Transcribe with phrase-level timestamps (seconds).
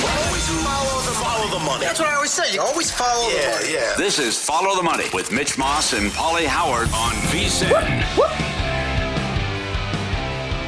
[0.00, 1.84] Always follow the, follow the money.
[1.84, 2.54] That's what I always say.
[2.54, 3.74] You always follow yeah, the money.
[3.74, 3.94] Yeah.
[3.98, 7.72] This is Follow the Money with Mitch Moss and Pauly Howard on VSIN.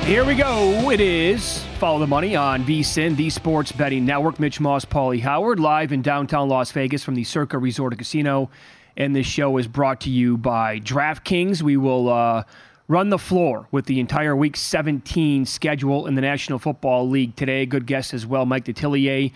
[0.04, 0.91] Here we go.
[0.91, 4.38] It is Follow the Money on VSIN, the Sports Betting Network.
[4.38, 8.50] Mitch Moss, Pauly Howard, live in downtown Las Vegas from the Circa Resort and Casino.
[8.98, 11.62] And this show is brought to you by DraftKings.
[11.62, 12.44] We will uh,
[12.89, 17.67] run the floor with the entire Week 17 schedule in the National Football League today.
[17.67, 19.33] Good guest as well, Mike Detillier,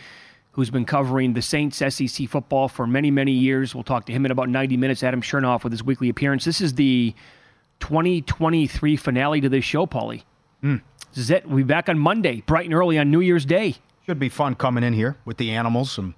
[0.52, 3.74] who's been covering the Saints SEC football for many, many years.
[3.74, 5.02] We'll talk to him in about 90 minutes.
[5.02, 6.44] Adam Chernoff with his weekly appearance.
[6.44, 7.14] This is the
[7.80, 10.24] 2023 finale to this show, Pauly.
[10.62, 10.82] Mm.
[11.10, 11.46] This is it.
[11.46, 13.76] We'll be back on Monday, bright and early on New Year's Day.
[14.04, 16.14] Should be fun coming in here with the animals and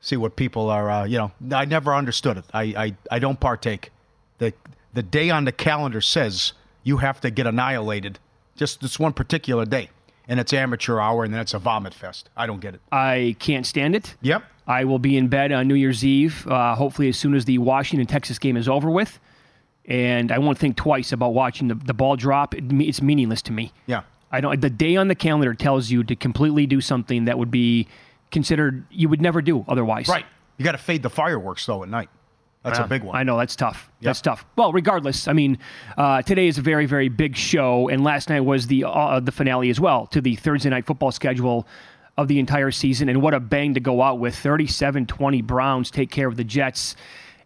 [0.00, 0.90] see what people are.
[0.90, 2.44] Uh, you know, I never understood it.
[2.52, 3.90] I, I, I don't partake.
[4.38, 4.52] The
[4.94, 6.52] the day on the calendar says
[6.88, 8.18] you have to get annihilated
[8.56, 9.90] just this one particular day,
[10.26, 12.30] and it's amateur hour, and then it's a vomit fest.
[12.36, 12.80] I don't get it.
[12.90, 14.16] I can't stand it.
[14.22, 14.42] Yep.
[14.66, 17.58] I will be in bed on New Year's Eve, uh, hopefully as soon as the
[17.58, 19.20] Washington Texas game is over with,
[19.84, 22.54] and I won't think twice about watching the, the ball drop.
[22.54, 23.72] It, it's meaningless to me.
[23.86, 24.02] Yeah.
[24.32, 24.60] I don't.
[24.60, 27.86] The day on the calendar tells you to completely do something that would be
[28.30, 30.08] considered you would never do otherwise.
[30.08, 30.26] Right.
[30.58, 32.10] You got to fade the fireworks though at night.
[32.68, 33.16] That's a big one.
[33.16, 33.90] I know that's tough.
[34.00, 34.44] That's tough.
[34.56, 35.58] Well, regardless, I mean,
[35.96, 39.32] uh, today is a very, very big show, and last night was the uh, the
[39.32, 41.66] finale as well to the Thursday night football schedule
[42.16, 43.08] of the entire season.
[43.08, 44.34] And what a bang to go out with!
[44.34, 46.96] 37-20 Browns take care of the Jets,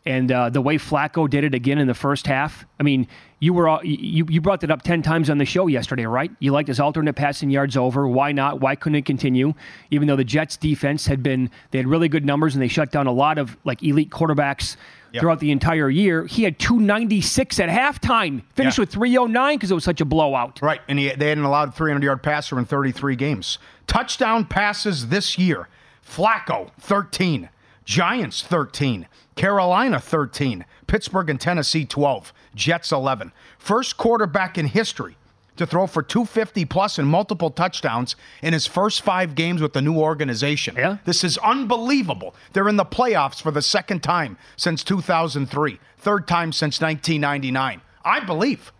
[0.04, 2.64] and uh, the way Flacco did it again in the first half.
[2.80, 3.06] I mean,
[3.38, 6.30] you were all- you you brought that up ten times on the show yesterday, right?
[6.40, 8.06] You liked his alternate passing yards over.
[8.08, 8.60] Why not?
[8.60, 9.54] Why couldn't it continue?
[9.90, 12.90] Even though the Jets defense had been they had really good numbers and they shut
[12.92, 14.76] down a lot of like elite quarterbacks
[15.12, 15.20] Yep.
[15.20, 16.24] throughout the entire year.
[16.26, 18.82] He had 296 at halftime, finished Yeah.
[18.82, 20.60] with 309 because it was such a blowout.
[20.62, 23.58] Right, and he, they hadn't allowed 300 yard passer in 33 games.
[23.86, 25.68] Touchdown passes this year:
[26.06, 27.48] Flacco 13,
[27.84, 29.06] Giants 13,
[29.36, 33.32] Carolina 13, Pittsburgh and Tennessee 12, Jets 11.
[33.58, 35.16] First quarterback in history
[35.56, 39.82] to throw for 250 plus and multiple touchdowns in his first five games with the
[39.82, 40.76] new organization.
[40.76, 40.98] Yeah.
[41.04, 42.34] This is unbelievable.
[42.52, 47.80] They're in the playoffs for the second time since 2003, third time since 1999.
[48.04, 48.72] I believe.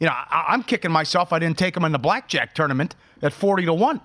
[0.00, 1.32] You know, I, I'm kicking myself.
[1.32, 4.00] I didn't take them in the blackjack tournament at 40 to 1.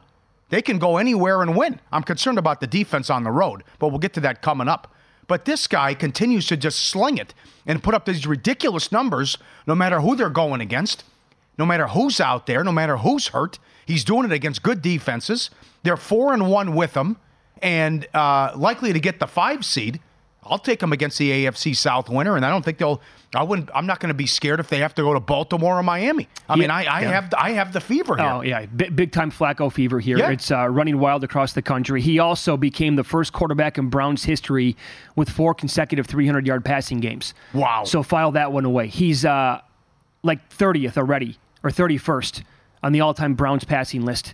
[0.49, 1.79] They can go anywhere and win.
[1.91, 4.93] I'm concerned about the defense on the road, but we'll get to that coming up.
[5.27, 7.33] But this guy continues to just sling it
[7.65, 11.05] and put up these ridiculous numbers no matter who they're going against,
[11.57, 13.59] no matter who's out there, no matter who's hurt.
[13.85, 15.49] He's doing it against good defenses.
[15.83, 17.17] They're 4 and 1 with him
[17.61, 19.99] and uh, likely to get the five seed.
[20.43, 22.99] I'll take them against the AFC South winner, and I don't think they'll.
[23.35, 23.69] I wouldn't.
[23.75, 26.27] I'm not going to be scared if they have to go to Baltimore or Miami.
[26.49, 27.11] I mean, I, I yeah.
[27.11, 28.25] have I have the fever here.
[28.25, 30.17] Oh yeah, big, big time Flacco fever here.
[30.17, 30.31] Yeah.
[30.31, 32.01] It's uh, running wild across the country.
[32.01, 34.75] He also became the first quarterback in Browns history
[35.15, 37.35] with four consecutive 300 yard passing games.
[37.53, 37.83] Wow.
[37.83, 38.87] So file that one away.
[38.87, 39.61] He's uh,
[40.23, 42.43] like 30th already or 31st
[42.83, 44.33] on the all time Browns passing list.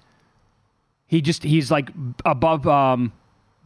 [1.08, 1.90] He just he's like
[2.26, 3.14] above um,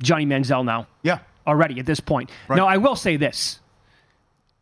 [0.01, 1.19] Johnny Manziel now Yeah.
[1.47, 2.29] already at this point.
[2.47, 2.55] Right.
[2.57, 3.59] Now I will say this.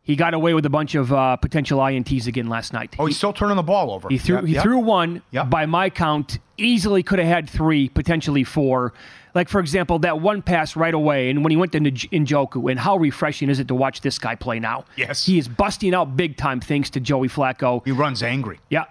[0.02, 2.96] He got away with a bunch of uh, potential ints again last night.
[2.98, 4.08] Oh, he's still turning the ball over.
[4.08, 4.62] He threw he yeah.
[4.62, 5.44] threw one Yeah.
[5.44, 8.92] by my count, easily could have had three, potentially four.
[9.34, 12.70] Like for example, that one pass right away, and when he went to Nj- Njoku,
[12.70, 14.84] and how refreshing is it to watch this guy play now?
[14.96, 15.24] Yes.
[15.26, 17.84] he is busting out big time thanks to Joey Flacco.
[17.84, 18.58] He runs angry.
[18.70, 18.84] Yeah,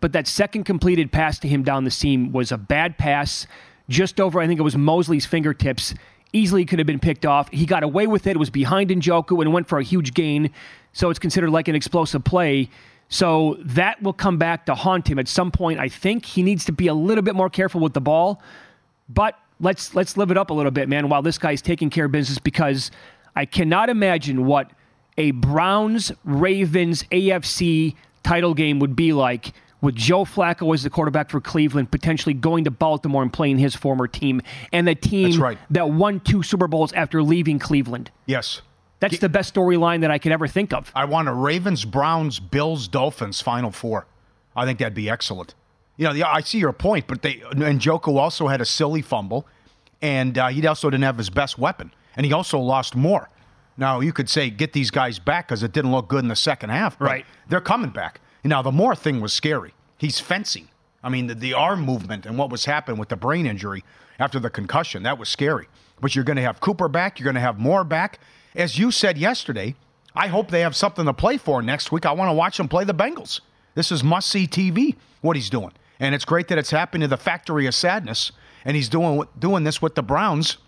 [0.00, 3.46] but that second completed pass to him down the seam was a bad pass,
[3.88, 4.40] just over.
[4.40, 5.94] I think it was Mosley's fingertips.
[6.32, 7.50] Easily could have been picked off.
[7.50, 8.30] He got away with it.
[8.30, 10.50] It was behind Njoku and went for a huge gain.
[10.94, 12.70] So it's considered like an explosive play.
[13.10, 15.78] So that will come back to haunt him at some point.
[15.78, 18.40] I think he needs to be a little bit more careful with the ball.
[19.10, 22.04] But let's let's live it up a little bit, man, while this guy's taking care
[22.04, 22.90] of business because
[23.34, 24.70] I cannot imagine what
[25.16, 31.30] a Browns Ravens AFC title game would be like with Joe Flacco as the quarterback
[31.30, 34.42] for Cleveland, potentially going to Baltimore and playing his former team,
[34.72, 35.58] and the team right.
[35.70, 38.10] that won two Super Bowls after leaving Cleveland.
[38.26, 38.62] Yes.
[39.00, 40.92] That's the best storyline that I could ever think of.
[40.94, 44.06] I want a Ravens, Browns, Bills, Dolphins Final Four.
[44.54, 45.56] I think that'd be excellent.
[45.96, 49.02] You know, yeah, I see your point, but they and Njoku also had a silly
[49.02, 49.46] fumble,
[50.00, 53.28] and uh, he also didn't have his best weapon, and he also lost Moore.
[53.76, 56.36] Now you could say get these guys back because it didn't look good in the
[56.36, 57.26] second half, Right.
[57.48, 58.20] They're coming back.
[58.44, 59.74] Now the Moore thing was scary.
[59.98, 60.68] He's fencing.
[61.04, 63.84] I mean, the, the arm movement and what was happening with the brain injury
[64.18, 65.68] after the concussion that was scary.
[66.00, 67.18] But you're going to have Cooper back.
[67.18, 68.18] You're going to have Moore back.
[68.54, 69.74] As you said yesterday,
[70.14, 72.06] I hope they have something to play for next week.
[72.06, 73.40] I want to watch them play the Bengals.
[73.74, 75.72] This is must see TV, what he's doing.
[76.00, 78.32] And it's great that it's happening to the factory of sadness.
[78.64, 80.58] And he's doing doing this with the Browns.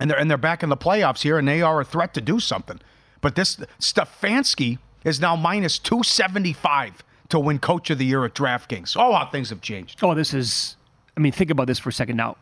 [0.00, 2.20] And they're, and they're back in the playoffs here, and they are a threat to
[2.20, 2.80] do something.
[3.20, 8.96] But this Stefanski is now minus 275 to win Coach of the Year at DraftKings.
[8.98, 10.00] Oh, how things have changed.
[10.02, 10.76] Oh, this is.
[11.16, 12.36] I mean, think about this for a second now.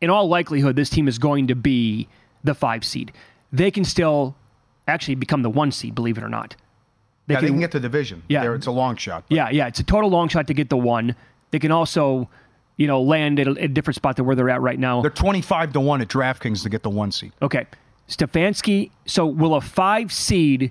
[0.00, 2.08] In all likelihood, this team is going to be
[2.44, 3.12] the five seed.
[3.52, 4.36] They can still
[4.86, 6.56] actually become the one seed, believe it or not.
[7.28, 8.22] Yeah, they can get the division.
[8.28, 8.42] Yeah.
[8.42, 9.24] There, it's a long shot.
[9.28, 11.14] Yeah, yeah, it's a total long shot to get the one.
[11.50, 12.28] They can also,
[12.76, 15.00] you know, land at a, a different spot than where they're at right now.
[15.02, 17.32] They're 25 to 1 at DraftKings to get the one seed.
[17.42, 17.66] Okay.
[18.08, 20.70] Stefanski, so will a five seed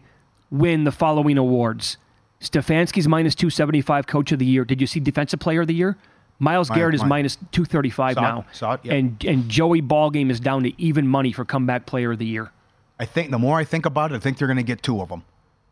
[0.50, 1.98] win the following awards?
[2.40, 4.64] Stefanski's minus 275 coach of the year.
[4.64, 5.98] Did you see defensive player of the year?
[6.40, 8.46] Myles Mi- Garrett is mi- minus 235 Saw it, now.
[8.52, 8.94] saw it, yeah.
[8.94, 12.52] And and Joey Ballgame is down to even money for comeback player of the year.
[13.00, 15.02] I think the more I think about it, I think they're going to get two
[15.02, 15.24] of them.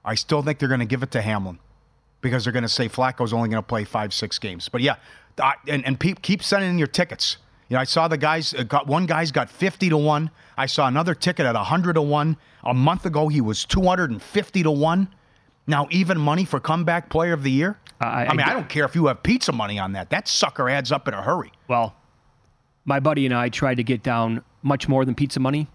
[0.06, 1.60] I still think they're going to give it to Hamlin
[2.22, 4.70] because they're going to say Flacco's only going to play five, six games.
[4.70, 4.96] But yeah,
[5.42, 7.38] I, and and pe- keep sending in your tickets.
[7.70, 10.30] You know, I saw the guys uh, got one guy's got fifty to one.
[10.58, 12.38] I saw another ticket at hundred to one.
[12.64, 15.08] A month ago, he was two hundred and fifty to one.
[15.66, 17.80] Now even money for comeback player of the year.
[18.02, 20.10] I- I, mean, I- I don't care if you have pizza money on that.
[20.10, 21.54] That sucker adds up in a hurry.
[21.70, 21.96] Well,
[22.84, 25.68] my buddy and I tried to get down much more than pizza money.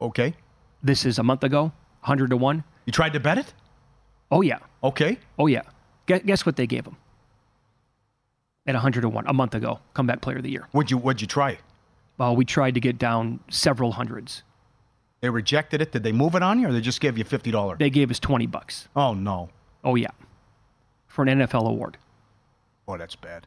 [0.00, 0.34] Okay,
[0.82, 1.64] This is a month ago,
[2.00, 2.64] 100 to 1.
[2.88, 3.52] You tried to bet it.
[4.30, 4.60] Oh, yeah.
[4.82, 5.60] Okay, Oh, yeah.
[6.06, 6.96] Guess, guess what they gave him?
[8.66, 10.66] At 100 to 1 a month ago, comeback player of the year.
[10.72, 11.58] would you would you try?
[12.16, 14.42] Well, we tried to get down several hundreds.
[15.20, 15.92] They rejected it.
[15.92, 17.78] Did they move it on you, or they just gave you fifty dollars?
[17.78, 18.88] They gave us 20 bucks.
[18.96, 19.50] Oh no,
[19.84, 20.10] Oh, yeah.
[21.08, 21.98] For an NFL award.
[22.86, 23.46] boy, that's bad.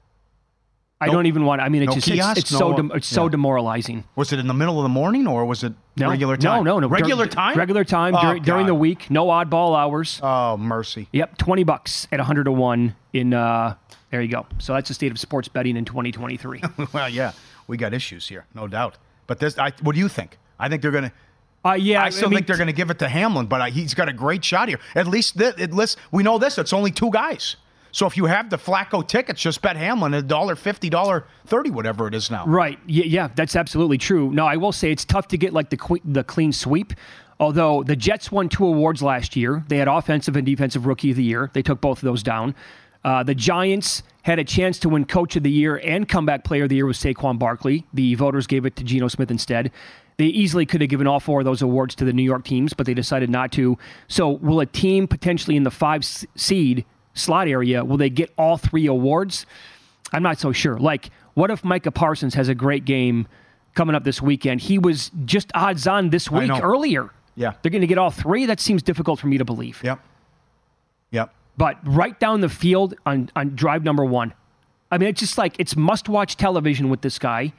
[1.02, 1.62] I No- don't even want.
[1.62, 2.38] I mean, it's no just it's, kiosk?
[2.38, 4.04] it's so No, dem- it's so demoralizing.
[4.16, 6.64] Was it in the middle of the morning, or was it No, regular time?
[6.64, 6.88] No, no, no.
[6.88, 7.58] Regular Dur- time.
[7.58, 9.10] Regular time Oh, during, during the week.
[9.10, 10.20] No oddball hours.
[10.24, 11.08] Oh mercy.
[11.12, 13.76] Yep, 20 bucks at 100 to 1 in uh
[14.12, 14.46] there you go.
[14.60, 16.62] So that's the state of sports betting in 2023.
[16.94, 17.32] well, yeah,
[17.68, 18.98] we got issues here, no doubt.
[19.28, 20.38] But this, I, what do you think?
[20.60, 21.12] I think they're gonna.
[21.64, 23.70] Uh yeah, I still mean, think they're going to give it to Hamlin, but I,
[23.70, 24.80] he's got a great shot here.
[24.96, 26.58] At least, th- at least we know this.
[26.58, 27.56] It's only two guys.
[27.92, 31.70] So if you have the Flacco tickets, just bet Hamlin a dollar fifty, dollar thirty,
[31.70, 32.46] whatever it is now.
[32.46, 32.80] Right.
[32.86, 34.32] Yeah, yeah, that's absolutely true.
[34.32, 36.94] No, I will say it's tough to get like the the clean sweep.
[37.40, 41.18] Although the Jets won two awards last year, they had offensive and defensive rookie of
[41.18, 41.50] the year.
[41.54, 42.54] They took both of those down.
[43.04, 46.64] Uh, the Giants had a chance to win coach of the year and comeback player
[46.64, 47.88] of the year with Saquon Barkley.
[47.94, 49.72] The voters gave it to Geno Smith instead.
[50.18, 52.74] They easily could have given all four of those awards to the New York teams,
[52.74, 53.76] but they decided not to.
[54.08, 58.58] So, will a team potentially in the five seed slot area will they get all
[58.58, 59.46] three awards?
[60.14, 60.78] I'm not so sure.
[60.78, 63.28] Like, what if Micah Parsons has a great game
[63.76, 64.62] coming up this weekend?
[64.62, 67.10] He was just odds on this week earlier.
[67.36, 67.54] Yeah.
[67.62, 68.46] They're going to get all three.
[68.46, 69.82] That seems difficult for me to believe.
[69.84, 70.00] Yep.
[71.12, 71.34] Yep.
[71.58, 74.34] But right down the field on, on drive number one.
[74.92, 77.54] I mean, it's just like it's must watch television with this guy.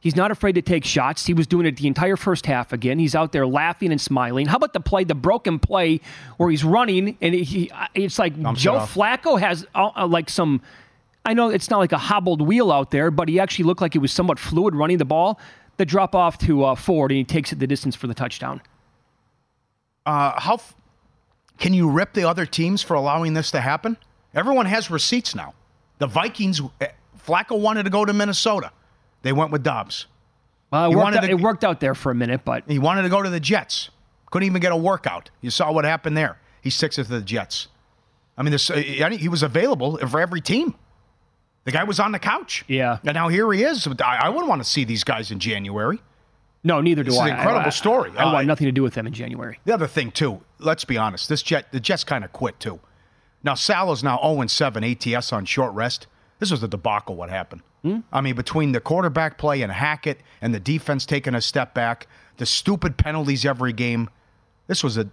[0.00, 1.26] He's not afraid to take shots.
[1.26, 3.00] He was doing it the entire first half again.
[3.00, 4.46] He's out there laughing and smiling.
[4.46, 6.00] How about the play, the broken play
[6.36, 8.94] where he's running and he, it's like Dumps Joe off.
[8.94, 10.62] Flacco has uh, uh, like some.
[11.24, 13.92] I know it's not like a hobbled wheel out there, but he actually looked like
[13.92, 15.40] he was somewhat fluid running the ball.
[15.78, 18.62] The drop off to uh, Ford and he takes it the distance for the touchdown.
[20.06, 20.74] Uh, how f-
[21.58, 23.96] can you rip the other teams for allowing this to happen?
[24.34, 25.54] Everyone has receipts now.
[25.98, 26.88] The Vikings, eh,
[27.26, 28.70] Flacco wanted to go to Minnesota.
[29.22, 30.06] They went with Dobbs.
[30.72, 33.02] Uh, it, worked out, to- it worked out there for a minute, but He wanted
[33.02, 33.90] to go to the Jets.
[34.30, 35.30] Couldn't even get a workout.
[35.40, 36.38] You saw what happened there.
[36.60, 37.68] He sticks it to the Jets.
[38.36, 40.74] I mean, this, uh, he was available for every team.
[41.64, 42.64] The guy was on the couch.
[42.68, 42.98] Yeah.
[43.04, 43.86] And now here he is.
[43.86, 46.00] I, I wouldn't want to see these guys in January.
[46.62, 47.28] no, neither do This I.
[47.30, 48.12] an incredible I- I- story.
[48.16, 49.58] I, Uh, want nothing to do with them in January.
[49.64, 52.80] The other thing too, let's be honest, this jet the Jets kind of quit too.
[53.42, 56.06] Now Salah's now 0 7 ATS on short rest.
[56.38, 57.62] This was a debacle what happened.
[57.82, 57.98] Hmm?
[58.12, 62.06] I mean, between the quarterback play and Hackett and the defense taking a step back,
[62.36, 64.08] the stupid penalties every game,
[64.66, 65.08] this was a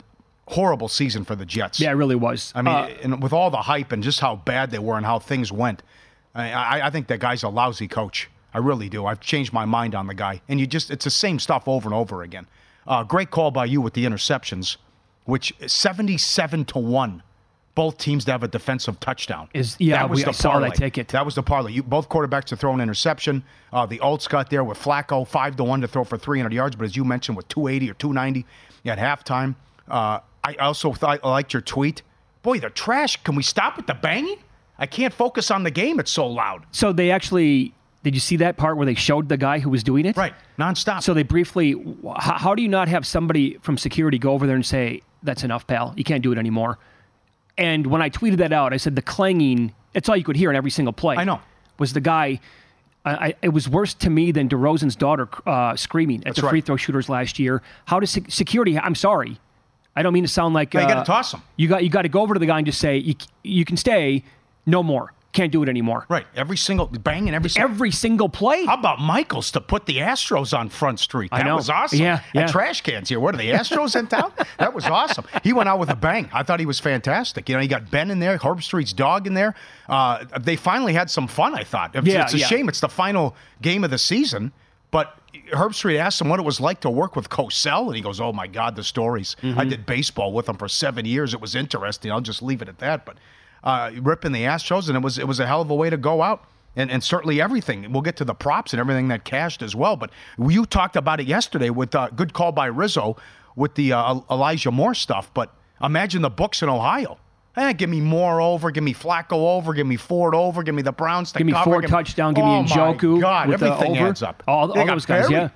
[0.48, 1.80] horrible season for the Jets.
[1.80, 2.52] Yeah, it really was.
[2.56, 5.06] I mean, Uh, and with all the hype and just how bad they were and
[5.06, 5.82] how things went,
[6.36, 8.30] I, I, I think that guy's a lousy coach.
[8.54, 9.06] I really do.
[9.06, 11.94] I've changed my mind on the guy, and you just—it's the same stuff over and
[11.94, 12.48] over again.
[12.88, 14.78] Uh, great call by you with the interceptions,
[15.26, 17.22] which seventy-seven to one,
[17.76, 19.50] both teams to have a defensive touchdown.
[19.54, 20.76] Is- yeah, that was we- the I saw that parlay.
[20.76, 21.10] ticket.
[21.10, 21.74] That was the parlay.
[21.74, 23.44] You, both quarterbacks to throw an interception.
[23.72, 26.76] Uh, the Olds got there with Flacco five to one to throw for 300 yards,
[26.76, 28.46] but as you mentioned, with 280 or 290
[28.86, 29.56] at halftime.
[29.90, 32.02] Uh, I also thought I liked your tweet.
[32.42, 33.22] Boy, the trash.
[33.24, 34.38] Can we stop with the banging?
[34.78, 36.00] I can't focus on the game.
[36.00, 36.66] It's so loud.
[36.72, 39.84] so they actually did you see that part where they showed the guy who was
[39.84, 40.16] doing it?
[40.16, 41.02] Right, nonstop.
[41.02, 41.74] So they briefly,
[42.20, 45.44] how, how do you not have somebody from security go over there and say, "That's
[45.44, 45.92] enough, pal.
[45.98, 46.78] You can't do it anymore."
[47.58, 49.74] And when I tweeted that out, I said the clanging.
[49.94, 51.16] It's all you could hear in every single play.
[51.16, 51.40] I know.
[51.80, 52.40] Was the guy?
[53.06, 56.44] I, I, it was worse to me than DeRozan's daughter uh, screaming at That's the
[56.44, 56.50] right.
[56.50, 57.62] free throw shooters last year.
[57.86, 58.78] How does sec- security?
[58.78, 59.40] I'm sorry,
[59.96, 61.42] I don't mean to sound like No, you uh, gotta toss 'em.
[61.56, 63.64] You got you got to go over to the guy and just say, "You you
[63.64, 64.24] can stay,
[64.66, 65.14] no more.
[65.36, 67.70] Can't do it anymore." right, every single banging, every single.
[67.70, 68.66] Every single play.
[68.66, 71.30] How about Michaels to put the Astros on Front Street?
[71.32, 72.00] That was awesome.
[72.00, 72.42] Yeah, yeah.
[72.42, 73.20] And trash cans here.
[73.20, 74.32] What are the Astros in town?
[74.58, 75.26] That was awesome.
[75.44, 76.30] He went out with a bang.
[76.34, 77.50] I thought he was fantastic.
[77.50, 79.54] You know, he got Ben in there, Herbstreit's dog in there.
[79.90, 81.54] Uh, they finally had some fun.
[81.54, 81.94] I thought.
[81.94, 82.48] It's, Yeah, it's a yeah.
[82.48, 84.54] shame it's the final game of the season,
[84.92, 85.18] but.
[85.52, 88.32] Herbstreit asked him what it was like to work with Cosell, and he goes, "Oh
[88.32, 89.36] my God, the stories!
[89.44, 89.60] Mm-hmm.
[89.60, 91.34] I did baseball with him for seven years.
[91.34, 92.10] It was interesting.
[92.10, 93.18] I'll just leave it at that." But
[93.66, 95.98] uh, ripping the Astros, and it was it was a hell of a way to
[95.98, 96.46] go out.
[96.78, 97.90] And, and certainly everything.
[97.94, 99.96] We'll get to the props and everything that cashed as well.
[99.96, 103.16] But you talked about it yesterday with uh, good call by Rizzo
[103.56, 105.34] with the uh, Elijah Moore stuff.
[105.34, 107.18] But imagine the books in Ohio.
[107.56, 110.82] Eh, give me Moore over, give me Flacco over, give me Ford over, give me
[110.82, 112.34] the Browns Give me cover, four give touchdown.
[112.34, 113.16] Give oh me Njoku.
[113.16, 114.08] My God, everything over.
[114.10, 114.44] adds up.
[114.46, 115.32] All, all those guys, buried.
[115.32, 115.50] yeah.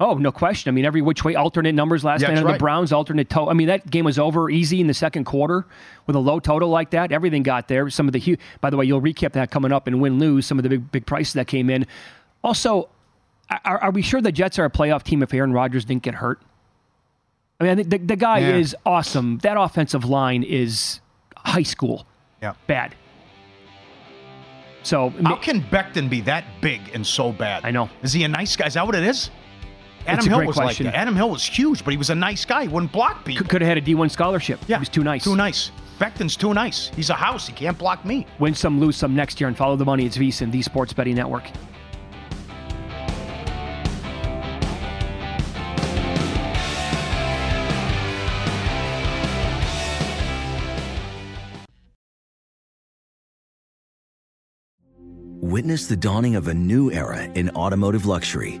[0.00, 0.68] Oh, no question.
[0.68, 2.58] I mean, every which way, alternate numbers last Yeah, night that's on the.
[2.58, 3.48] Browns, alternate toe.
[3.48, 5.64] I mean, that game was over easy in the second quarter
[6.06, 7.12] with a low total like that.
[7.12, 7.88] Everything got there.
[7.90, 8.40] Some of the huge.
[8.60, 10.44] By the way, you'll recap that coming up and win lose.
[10.46, 11.86] Some of the big big prices that came in.
[12.42, 12.88] Also,
[13.64, 16.14] are, are we sure the Jets are a playoff team if Aaron Rodgers didn't get
[16.14, 16.40] hurt?
[17.60, 18.56] I mean, the, the guy Yeah.
[18.56, 19.38] is awesome.
[19.38, 21.00] That offensive line is
[21.36, 22.06] high school
[22.42, 22.54] Yeah.
[22.66, 22.96] bad.
[24.82, 27.64] So How can Becton be that big and so bad?
[27.64, 27.88] I know.
[28.02, 28.66] Is he a nice guy?
[28.66, 29.30] Is that what it is?
[30.06, 30.86] Adam It's a Hill great was question.
[30.86, 31.00] like that.
[31.00, 32.62] Adam Hill was huge, but he was a nice guy.
[32.62, 33.46] He wouldn't block people.
[33.46, 34.58] could have had a D1 scholarship.
[34.66, 35.24] yeah, He was too nice.
[35.24, 35.70] Too nice.
[35.98, 36.88] Becton's too nice.
[36.96, 37.46] He's a house.
[37.46, 38.26] He can't block me.
[38.40, 40.04] Win some, lose some next year, and follow the money.
[40.04, 41.44] It's VSiN, the Sports Betting Network.
[55.40, 58.60] Witness the dawning of a new era in automotive luxury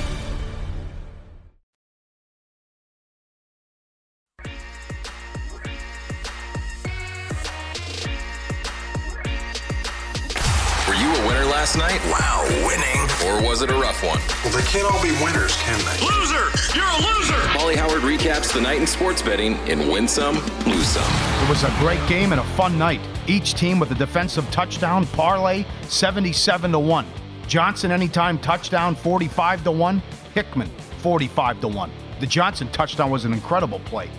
[11.61, 12.01] Last night?
[12.05, 13.01] Wow, winning.
[13.27, 14.19] Or was it a rough one?
[14.43, 16.03] Well, they can't all be winners, can they?
[16.03, 16.49] Loser!
[16.75, 17.35] You're a loser!
[17.53, 21.03] Pauly Howard recaps the night in sports betting in Win Some, Lose Some.
[21.43, 22.99] It was a great game and a fun night.
[23.27, 27.05] Each team with a defensive touchdown parlay 77 to 1.
[27.45, 30.01] Johnson anytime touchdown 45 to 1.
[30.33, 30.69] Hickman
[31.03, 31.91] 45 to 1.
[32.21, 34.09] The Johnson touchdown was an incredible play.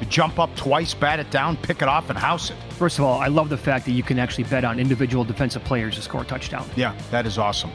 [0.00, 2.56] To jump up twice, bat it down, pick it off, and house it.
[2.70, 5.62] First of all, I love the fact that you can actually bet on individual defensive
[5.62, 6.66] players to score a touchdown.
[6.74, 7.70] Yeah, that is awesome.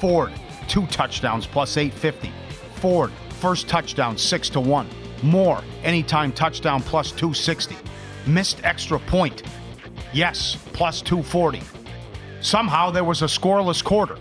[0.00, 0.32] Ford,
[0.68, 2.32] two touchdowns plus 850.
[2.76, 4.88] Ford, first touchdown, 6 to 1.
[5.22, 7.76] Moore, anytime touchdown plus 260.
[8.26, 9.42] Missed extra point.
[10.14, 11.60] Yes, plus 240.
[12.40, 14.16] Somehow there was a scoreless quarter,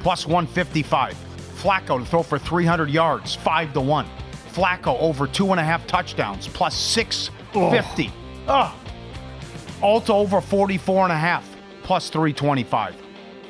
[0.00, 1.14] plus 155.
[1.58, 4.06] Flacco to throw for 300 yards, 5 to 1.
[4.48, 8.12] Flacco over two and a half touchdowns, plus 650.
[8.48, 8.74] Oh.
[9.82, 11.48] Alta over 44 and a half,
[11.82, 12.96] plus 325.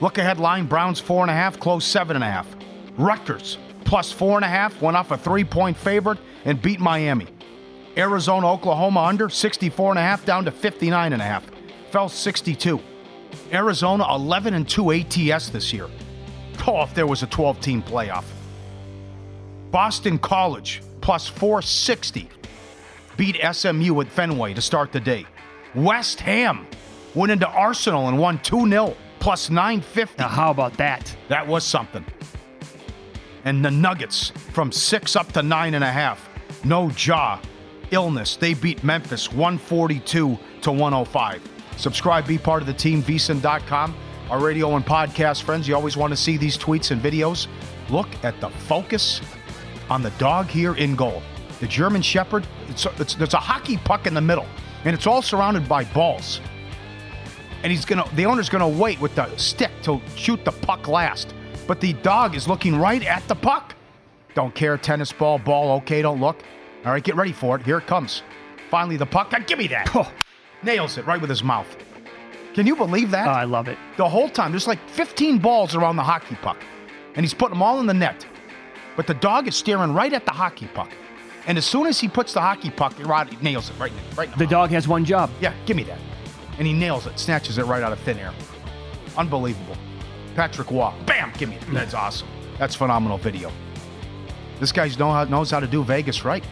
[0.01, 2.47] Look ahead line Browns four and a half, close seven and a half.
[2.97, 3.59] Rutgers
[3.89, 7.27] plus four and a half, went off a three point favorite and beat Miami.
[7.97, 11.45] Arizona, Oklahoma under 64 and a half down to 59 and a half,
[11.91, 12.81] fell 62.
[13.51, 15.89] Arizona 11 and 2 ATS this year.
[16.67, 18.25] Oh, if there was a 12 team playoff.
[19.71, 22.29] Boston College plus 460
[23.16, 25.25] beat SMU at Fenway to start the day.
[25.75, 26.66] West Ham
[27.14, 30.16] went into Arsenal and won 2 0 plus 950.
[30.18, 31.16] Now, how about that?
[31.29, 32.05] That was something.
[33.47, 36.29] And the Nuggets from six up to nine and a half.
[36.62, 37.40] No jaw.
[37.90, 38.37] Illness.
[38.37, 41.42] They beat Memphis 142 to 105.
[41.79, 43.97] Subscribe, be part of the team, vsin.com.
[44.29, 47.47] Our radio and podcast friends, you always want to see these tweets and videos.
[47.88, 49.23] Look at the focus
[49.90, 51.22] on the dog here in goal.
[51.61, 54.46] The German Shepherd, it's, it's, there's a hockey puck in the middle,
[54.85, 56.40] and it's all surrounded by balls.
[57.62, 61.35] And he's gonna, the owner's gonna wait with the stick to shoot the puck last.
[61.66, 63.74] But the dog is looking right at the puck.
[64.35, 66.42] Don't care, tennis ball, ball, okay, don't look.
[66.85, 67.62] All right, get ready for it.
[67.62, 68.22] Here it comes.
[68.70, 69.31] Finally, the puck.
[69.31, 69.90] God, give me that.
[69.94, 70.11] Oh,
[70.62, 71.66] nails it right with his mouth.
[72.55, 73.27] Can you believe that?
[73.27, 73.79] Oh, I love it.
[73.96, 76.62] The whole time, there's like 15 balls around the hockey puck,
[77.14, 78.27] and he's putting them all in the net.
[78.99, 80.91] But the dog is staring right at the hockey puck.
[81.47, 84.37] And as soon as he puts the hockey puck, Rod nails it right, right.
[84.37, 85.31] the dog has one job.
[85.41, 86.01] Yeah, give me that.
[86.59, 88.35] And he nails it, snatches it right out of thin air.
[89.17, 89.77] Unbelievable.
[90.35, 91.63] Patrick Roy, bam, give me it.
[91.73, 92.27] That's awesome.
[92.59, 93.53] That's phenomenal video.
[94.59, 96.43] This guy know how, knows how to do Vegas right.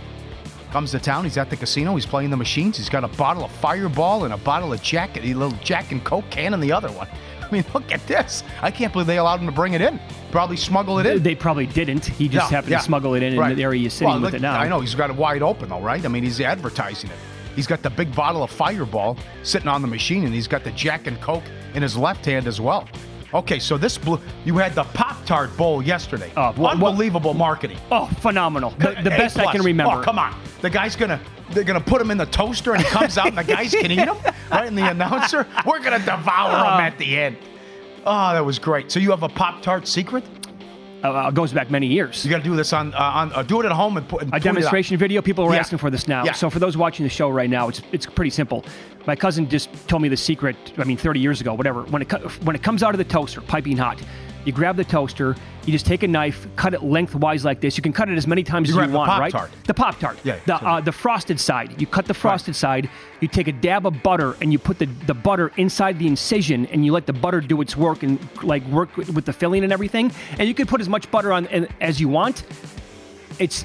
[0.71, 3.45] Comes to town, he's at the casino, he's playing the machines, he's got a bottle
[3.45, 6.71] of Fireball and a bottle of Jack, a little Jack and Coke can in the
[6.71, 7.09] other one.
[7.51, 8.43] I mean, look at this.
[8.63, 10.01] I can't believe they allowed him to bring it in.
[10.31, 11.23] Probably smuggle it in.
[11.23, 12.05] They probably didn't.
[12.07, 12.79] He just No, happened yeah.
[12.79, 13.53] to smuggle it in Right.
[13.53, 14.59] in the area he's sitting Well, with look, it now.
[14.59, 16.05] I know he's got it wide open though, right?
[16.05, 17.17] I mean, he's advertising it.
[17.55, 20.73] He's got the big bottle of Fireball sitting on the machine, and he's got the
[20.73, 22.87] Jack and Coke in his left hand as well.
[23.33, 24.21] Okay, so this blue.
[24.45, 26.31] You had the Pop Tart Bowl yesterday.
[26.37, 27.79] Uh, oh, what- Unbelievable marketing.
[27.91, 28.71] Oh, phenomenal.
[28.79, 29.97] The, the best I can remember.
[29.97, 30.35] Oh, come on.
[30.61, 31.19] The guy's gonna
[31.51, 33.91] they're gonna put him in the toaster and he comes out and the guys can
[33.91, 34.17] eat him,
[34.51, 34.67] right?
[34.67, 37.37] And the announcer, we're gonna devour him at the end.
[38.05, 38.91] Oh, that was great.
[38.93, 40.25] So you have a Pop Tart secret?
[41.03, 42.25] Uh, goes back many years.
[42.25, 44.23] You got to do this on uh, on uh, do it at home and put
[44.23, 45.21] and a demonstration video.
[45.23, 45.61] People are Yeah.
[45.61, 46.25] asking for this now.
[46.25, 46.33] Yeah.
[46.33, 48.65] So for those watching the show right now, it's it's pretty simple.
[49.07, 50.57] My cousin just told me the secret.
[50.79, 51.83] I mean, 30 years ago, whatever.
[51.83, 52.11] When it
[52.45, 54.01] when it comes out of the toaster, piping hot,
[54.47, 55.37] you grab the toaster.
[55.67, 57.77] You just take a knife, cut it lengthwise like this.
[57.77, 59.33] You can cut it as many times You as you want, right?
[59.33, 59.51] Pop-Tart.
[59.67, 60.19] The pop tart.
[60.23, 61.81] Yeah, The uh, the frosted side.
[61.81, 62.89] You cut the frosted side.
[63.21, 66.67] You take a dab of butter and you put the the butter inside the incision
[66.67, 69.65] and you let the butter do its work and like work with, with the filling
[69.65, 70.13] and everything.
[70.39, 72.45] And you can put as much butter on and- as you want
[73.39, 73.65] it's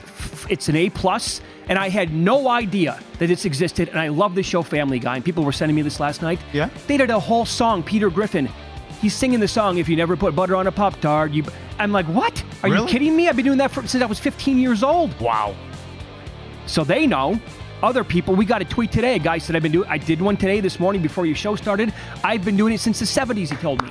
[0.49, 1.39] it's an A plus,
[1.69, 3.87] and I had no idea that this existed.
[3.89, 6.39] And I love the show Family Guy, and people were sending me this last night.
[6.51, 7.83] Yeah, they did a whole song.
[7.83, 8.49] Peter Griffin,
[9.01, 9.77] he's singing the song.
[9.77, 11.43] If you never put butter on a pop tart, you.
[11.79, 12.43] I'm like, what?
[12.63, 13.27] Are you kidding me?
[13.27, 15.19] I've been doing that for, since I was 15 years old.
[15.19, 15.55] Wow.
[16.67, 17.39] So they know.
[17.83, 19.15] Other people, we got a tweet today.
[19.15, 19.89] A guy said I've been doing.
[19.89, 21.91] I did one today this morning before your show started.
[22.23, 23.49] I've been doing it since the 70s.
[23.49, 23.89] He told me.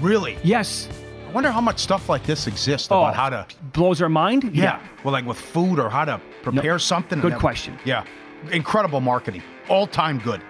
[0.00, 0.38] Really?
[0.44, 0.88] Yes.
[1.28, 4.54] I wonder how much stuff like this exists Oh, about how to blows our mind.
[4.54, 4.80] Yeah.
[5.02, 7.20] Well, like with food or how to prepare something.
[7.20, 7.76] Good question.
[7.84, 8.04] Yeah.
[8.52, 9.42] Incredible marketing.
[9.68, 10.40] All time good.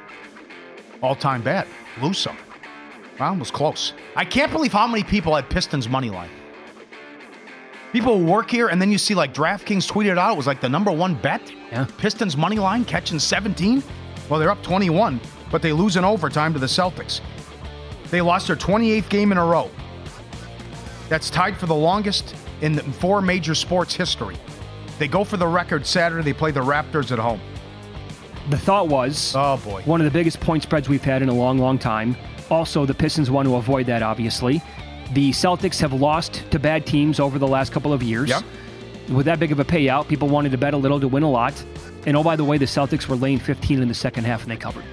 [1.01, 1.67] All time bad.
[2.03, 2.37] Lose some.
[3.19, 3.93] Well, was close.
[4.17, 6.31] I can't believe how many people had Pistons money line.
[7.93, 10.69] People work here, and then you see like DraftKings tweeted out it was like the
[10.69, 11.53] number one bet.
[11.71, 11.87] Yeah.
[11.97, 13.83] Pistons money line catching 17.
[14.29, 17.21] Well, they're up 21, but they lose in overtime to the Celtics.
[18.11, 19.71] They lost their 28th game in a row.
[21.09, 24.37] That's tied for the longest in the four major sports history.
[24.99, 26.25] They go for the record Saturday.
[26.25, 27.41] They play the Raptors at home.
[28.51, 31.35] The thought was, oh boy, one of the biggest point spreads we've had in a
[31.35, 32.17] long, long time.
[32.51, 34.63] Also, the Pistons want to avoid that, obviously.
[35.13, 38.29] The Celtics have lost to bad teams over the last couple of years.
[38.31, 38.43] Yep.
[39.11, 41.31] With that big of a payout, people wanted to bet a little to win a
[41.31, 41.63] lot.
[42.07, 44.51] And oh, by the way, the Celtics were laying 15 in the second half and
[44.51, 44.85] they covered.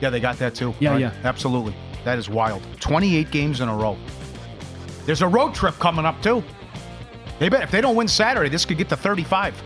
[0.00, 0.74] Yeah, they got that too.
[0.80, 1.12] Yeah, yeah.
[1.24, 1.74] Absolutely.
[2.04, 2.62] That is wild.
[2.80, 3.96] 28 games in a row.
[5.06, 6.42] There's a road trip coming up too.
[7.38, 9.60] They bet if they don't win Saturday, this could get to 35.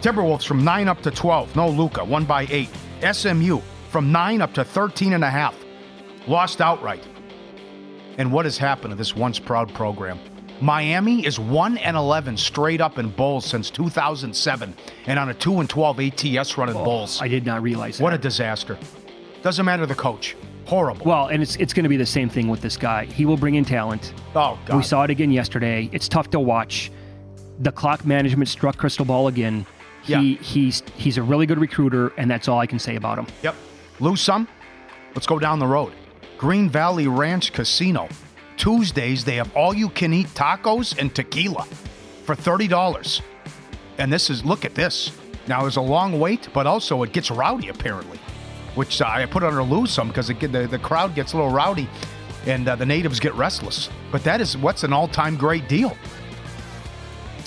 [0.00, 1.54] Timberwolves from 9 up to 12.
[1.54, 2.68] No Luka, 1 by 8.
[3.12, 3.60] SMU
[3.90, 5.54] from 9 up to 13 and a half.
[6.26, 7.06] Lost outright.
[8.18, 10.18] And what has happened to this once proud program?
[10.60, 14.74] Miami is 1 and 11 straight up in bowls since 2007
[15.06, 17.20] and on a 2 and 12 ATS run in oh, bowls.
[17.20, 18.04] I did not realize that.
[18.04, 18.78] What a disaster.
[19.42, 20.36] Doesn't matter the coach.
[20.66, 21.04] Horrible.
[21.04, 23.06] Well, and it's it's going to be the same thing with this guy.
[23.06, 24.14] He will bring in talent.
[24.36, 24.76] Oh, God.
[24.76, 25.90] We saw it again yesterday.
[25.92, 26.92] It's tough to watch.
[27.58, 29.66] The clock management struck Cristobal again.
[30.04, 30.20] He Yeah.
[30.40, 33.26] he's he's a really good recruiter, and that's all I can say about him.
[33.42, 33.56] Yep.
[33.98, 34.46] Lose some?
[35.16, 35.92] Let's go down the road.
[36.42, 38.08] Green Valley Ranch Casino.
[38.56, 41.64] Tuesdays, they have all you can eat tacos and tequila
[42.24, 43.20] for $30.
[43.98, 45.12] And this is, look at this.
[45.46, 48.18] Now, there's a long wait, but also it gets rowdy apparently,
[48.74, 51.88] which uh, I put under lose some because the, the crowd gets a little rowdy
[52.44, 53.88] and uh, the natives get restless.
[54.10, 55.96] But that is what's an all time great deal.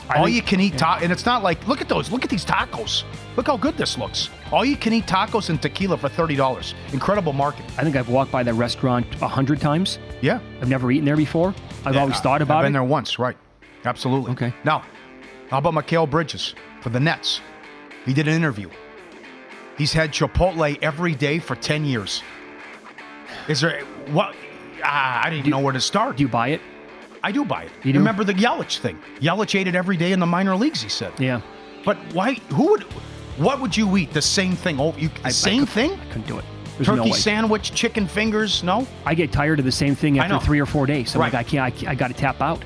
[0.08, 2.24] I all think- you can eat ta- and it's not like look at those look
[2.24, 3.04] at these tacos
[3.36, 7.34] look how good this looks all you can eat tacos and tequila for $30 incredible
[7.34, 7.66] market.
[7.78, 10.00] I think I've walked by that restaurant a hundred times.
[10.22, 11.54] yeah I've never eaten there before.
[11.86, 12.58] I've Yeah, always thought about it.
[12.60, 12.80] I've been it.
[12.80, 13.36] there once right
[13.84, 14.54] absolutely Okay.
[14.64, 14.84] now
[15.50, 17.42] how about Mikal Bridges for the Nets
[18.06, 18.70] he did an interview
[19.78, 22.24] he's had Chipotle every day for 10 years
[23.50, 23.82] is there
[24.18, 24.34] what
[24.84, 26.62] ah, I didn't even know where to start Do you buy it?
[27.24, 28.00] I do buy it You do?
[28.00, 31.12] remember the Yelich thing Yelich ate it every day in the minor leagues he said
[31.20, 31.42] Yeah.
[31.84, 32.34] But why?
[32.58, 32.86] Who would?
[33.38, 34.14] What would you eat?
[34.14, 34.80] The same thing?
[34.80, 35.92] Oh, you I- I same could- thing?
[35.94, 36.46] I couldn't do it.
[36.78, 38.62] There's Turkey no sandwich, chicken fingers?
[38.64, 38.86] No.
[39.06, 41.16] I get tired of the same thing after three or four days.
[41.16, 41.32] I'm Right.
[41.34, 41.88] like, I can't.
[41.88, 42.64] I, I got to tap out.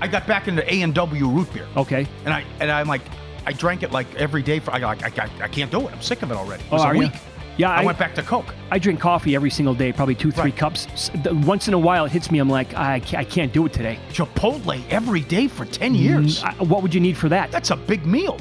[0.00, 2.06] I got back into A and W root beer, Okay.
[2.24, 3.02] and I and I'm like,
[3.46, 4.72] I drank it like every day for.
[4.72, 5.92] I like, I, I, I can't do it.
[5.92, 6.64] I'm sick of it already.
[6.64, 7.00] It was Oh, a are you?
[7.02, 7.12] week.
[7.56, 8.52] Yeah, I, I- went back to Coke.
[8.70, 10.56] I drink coffee every single day, probably two, three Right.
[10.56, 11.10] cups.
[11.30, 12.38] Once in a while, it hits me.
[12.38, 13.98] I'm like, I can't, I can't do it today.
[14.12, 16.42] Chipotle every day for ten years.
[16.42, 17.52] Mm, I- what would you need for that?
[17.52, 18.38] That's a big meal.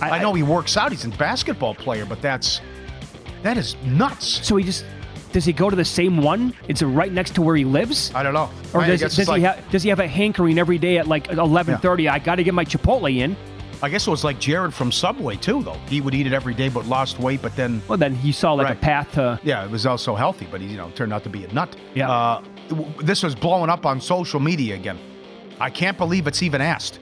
[0.00, 0.90] I- I, know he works out.
[0.92, 2.60] He's a basketball player, but that's
[3.42, 4.46] that is nuts.
[4.46, 4.84] So he just
[5.32, 6.54] does he go to the same one?
[6.68, 8.50] It's right next to where he lives, I don't know.
[8.74, 11.06] or does, does it's he like- have does he have a hankering every day at
[11.06, 12.08] like 11:30?
[12.10, 13.36] I got to get my Chipotle in.
[13.80, 15.76] I guess it was like Jared from Subway too, though.
[15.88, 17.40] He would eat it every day, but lost weight.
[17.42, 18.76] But then Well, then you saw like Right.
[18.76, 19.38] a path to.
[19.44, 21.76] Yeah, it was also healthy, but he, you know, turned out to be a nut.
[21.94, 22.10] Yeah.
[22.10, 22.42] Uh,
[23.00, 24.98] this was blowing up on social media again.
[25.60, 26.98] I can't believe it's even asked.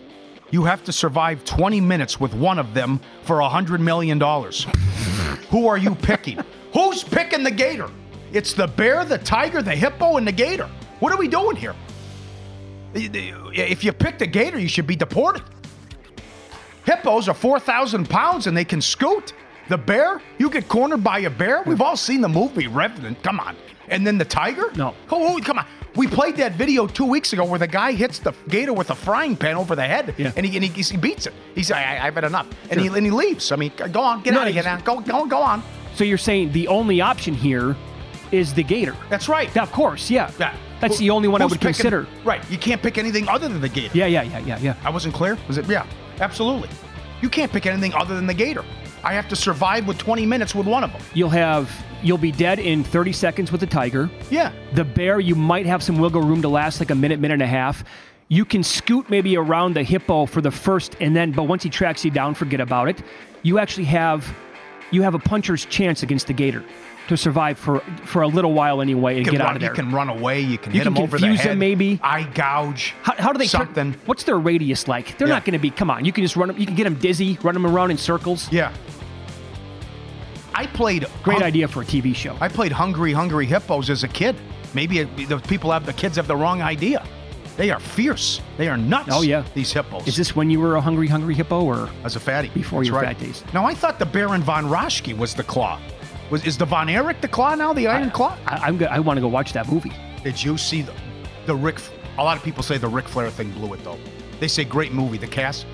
[0.51, 4.21] You have to survive 20 minutes with one of them for $100 million.
[5.51, 6.39] Who are you picking?
[6.73, 7.91] Who's picking the gator?
[8.33, 10.69] It's the bear, the tiger, the hippo, and the gator.
[11.01, 11.75] What are we doing here?
[12.95, 15.43] If you pick the gator, you should be deported.
[16.85, 19.33] Hippos are 4,000 pounds and they can scoot.
[19.69, 21.63] The bear, you get cornered by a bear.
[21.67, 23.23] We've all seen the movie Revenant.
[23.23, 23.57] Come on.
[23.89, 24.71] And then the tiger?
[24.77, 24.95] No.
[25.11, 25.67] Oh, come on.
[25.97, 28.95] We played that video two weeks ago where the guy hits the gator with a
[28.95, 30.33] frying pan over the head Yeah.
[30.37, 31.33] and, he, and he, he beats it.
[31.55, 32.47] He said, I, I've had enough.
[32.71, 33.51] And, he, and he leaves.
[33.51, 34.79] I mean, go on, get No, out of here now.
[34.81, 35.63] Go, go, go on.
[35.95, 37.75] So you're saying the only option here
[38.31, 38.95] is the gator?
[39.09, 39.55] That's right.
[39.57, 40.11] Of course.
[40.11, 40.31] Yeah.
[40.39, 40.55] Yeah.
[40.81, 42.07] That's Who- the only one I would picking- consider.
[42.25, 42.43] Right.
[42.51, 43.97] You can't pick anything other than the gator.
[43.97, 44.75] Yeah, yeah, yeah, yeah, yeah.
[44.85, 45.39] I wasn't clear?
[45.49, 45.65] Was it?
[45.67, 45.87] Yeah,
[46.21, 46.69] absolutely.
[47.23, 48.63] You can't pick anything other than the gator.
[49.03, 51.01] I have to survive with 20 minutes with one of them.
[51.15, 51.71] You'll have
[52.03, 54.11] you'll be dead in 30 seconds with the tiger.
[54.31, 54.53] Yeah.
[54.75, 57.43] The bear, you might have some wiggle room to last like a minute, minute and
[57.43, 57.85] a half.
[58.29, 61.71] You can scoot maybe around the hippo for the first, and then, but once he
[61.71, 63.03] tracks you down, forget about it.
[63.43, 64.27] You actually have,
[64.91, 66.65] you have a puncher's chance against the gator
[67.07, 69.71] to survive for for a little while anyway and get run, out of there.
[69.71, 70.41] you can run away.
[70.41, 71.53] You can You hit can them over the confuse head.
[71.53, 72.01] them maybe.
[72.03, 72.95] Eye gouge.
[73.03, 73.95] How, how do they turn- something?
[74.07, 75.17] what's their radius like?
[75.17, 75.35] They're Yeah.
[75.35, 75.71] not going to be.
[75.71, 76.59] Come on, you can just run them.
[76.59, 78.51] You can get them dizzy, run them around in circles.
[78.51, 78.73] Yeah.
[80.57, 81.07] I played.
[81.23, 82.37] Great hung- idea for a TV show.
[82.41, 84.35] I played Hungry Hungry Hippos as a kid.
[84.75, 87.05] Maybe it, the people have the kids have the wrong idea.
[87.57, 88.41] They are fierce.
[88.59, 89.09] They are nuts.
[89.11, 89.43] Oh, yeah.
[89.55, 90.07] These hippos.
[90.07, 92.89] Is this when you were a hungry, hungry hippo, or as a fatty before That's
[92.91, 93.17] your right.
[93.17, 93.43] fat days?
[93.55, 95.81] Now I thought the Baron von Raschke was the claw.
[96.31, 97.73] Was is the Von Erich the claw now?
[97.73, 98.37] The Iron Claw?
[98.47, 98.77] I, I'm.
[98.77, 99.93] go- I want to go watch that movie.
[100.25, 100.93] Did you see the
[101.47, 101.81] the Rick?
[102.19, 103.99] A lot of people say the Ric Flair thing blew it though.
[104.41, 105.19] They say great movie.
[105.19, 105.67] The cast.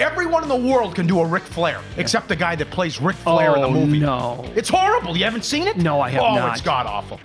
[0.00, 3.16] Everyone in the world can do a Ric Flair except the guy that plays Ric
[3.16, 3.98] Flair in the Oh, movie.
[3.98, 4.44] no.
[4.56, 5.14] It's horrible.
[5.14, 5.76] You haven't seen it?
[5.76, 6.48] No, I have oh, not.
[6.48, 7.20] Oh, it's god awful.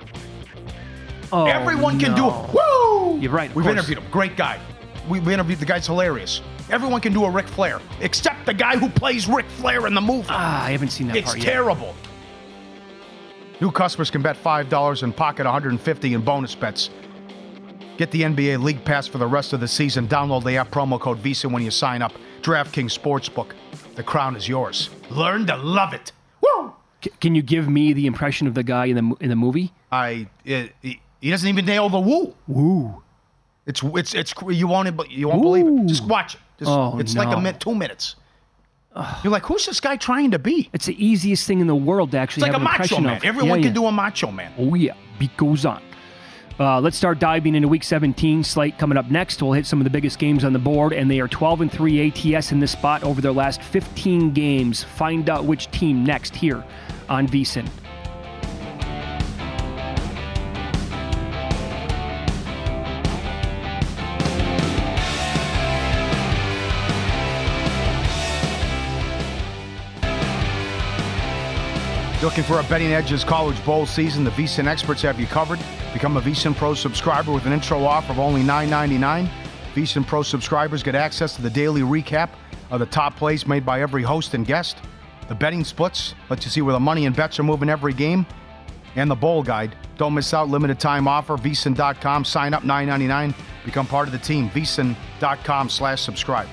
[1.31, 2.43] Oh, Everyone can do no.
[2.43, 2.53] it.
[2.53, 3.19] Woo!
[3.21, 3.53] You're right.
[3.55, 3.77] We've course.
[3.77, 4.11] interviewed him.
[4.11, 4.59] Great guy.
[5.07, 6.41] We, we interviewed the guy's hilarious.
[6.69, 10.01] Everyone can do a Ric Flair except the guy who plays Ric Flair in the
[10.01, 10.27] movie.
[10.29, 11.45] Ah, I haven't seen that It's part yet.
[11.45, 11.95] terrible.
[13.61, 16.89] New customers can bet $5 and pocket 150 in bonus bets.
[17.97, 20.08] Get the NBA League Pass for the rest of the season.
[20.08, 22.12] Download the app promo code VISA when you sign up.
[22.41, 23.51] DraftKings Sportsbook.
[23.95, 24.89] The crown is yours.
[25.10, 26.12] Learn to love it.
[26.41, 26.73] Woo!
[27.03, 29.71] C- can you give me the impression of the guy in the in the movie?
[29.91, 32.36] I it, he, he doesn't even nail the woo.
[32.47, 33.01] Woo.
[33.65, 35.86] It's it's it's you won't it- you won't believe it.
[35.88, 36.41] Just watch it.
[36.60, 38.15] Just, Oh, it's like a minute, two minutes.
[39.23, 40.69] You're like, who's this guy trying to be?
[40.71, 42.99] It's the easiest thing in the world to It's actually like have a an macho
[43.01, 43.17] man.
[43.17, 43.23] of.
[43.25, 43.81] Everyone Yeah, can yeah.
[43.81, 44.53] do a macho man.
[44.58, 45.81] Oh yeah, beat goes on.
[46.57, 49.41] Uh, let's start diving into Week 17 slate coming up next.
[49.41, 51.71] We'll hit some of the biggest games on the board, and they are 12 and
[51.71, 54.81] 3 ATS in this spot over their last 15 games.
[54.81, 56.63] Find out which team next here
[57.09, 57.67] on VSIN.
[72.25, 74.23] Looking for a betting edge this college bowl season?
[74.23, 75.59] The VSIN experts have you covered.
[75.93, 79.29] Become a VSIN Pro subscriber with an intro offer of only $9.99.
[79.75, 82.31] VSIN Pro subscribers get access to the daily recap
[82.71, 84.77] of the top plays made by every host and guest.
[85.27, 88.25] The betting splits let you see where the money and bets are moving every game.
[88.95, 89.75] And the bowl guide.
[89.97, 90.49] Don't miss out.
[90.49, 91.38] Limited time offer.
[91.38, 92.25] VSIN.com.
[92.25, 93.35] Sign up $9.99.
[93.63, 94.49] Become part of the team.
[94.49, 96.47] VSIN.com slash subscribe.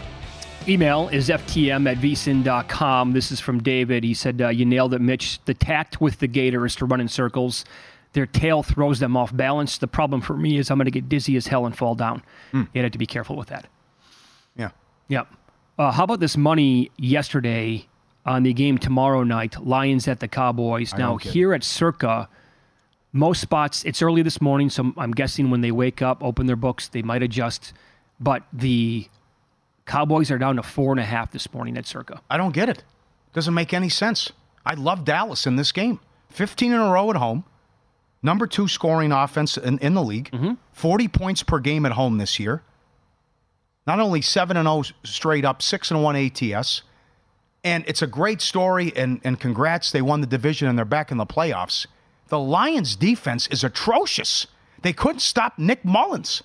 [0.69, 3.13] Email is ftm at vsin.com.
[3.13, 4.05] This is from David.
[4.05, 5.41] He said, uh, You nailed it, Mitch.
[5.45, 7.65] The tact with the gator is to run in circles.
[8.13, 9.79] Their tail throws them off balance.
[9.79, 12.23] The problem for me is I'm going to get dizzy as hell and fall down.
[12.53, 13.67] You had to be careful with that.
[14.57, 14.71] Yeah.
[15.09, 15.29] Yep.
[15.79, 17.87] Uh, how about this money yesterday
[18.27, 19.65] on the game tomorrow night?
[19.65, 20.93] Lions at the Cowboys.
[20.93, 22.29] I now, here at Circa,
[23.13, 26.57] most spots, it's early this morning, so I'm guessing when they wake up, open their
[26.57, 27.73] books, they might adjust.
[28.21, 29.09] But the
[29.93, 32.23] Cowboys are down to four and a half this morning at Circa.
[32.31, 32.83] I don't get it.
[33.35, 34.33] Doesn't make any sense.
[34.65, 36.01] I love Dallas in this game.
[36.31, 37.45] 15 in a row at home.
[38.23, 40.31] Number two scoring offense in, in the league.
[40.31, 40.55] Mm-hmm.
[40.73, 42.63] 40 points per game at home this year.
[43.87, 46.81] Not only 7 and 0 straight up, 6 and 1 ATS.
[47.63, 49.93] And it's a great story, and, and congrats.
[49.93, 51.87] They won the division and they're back in the playoffs.
[52.29, 54.47] The Lions' defense is atrocious.
[54.81, 56.43] They couldn't stop Nick Mullens.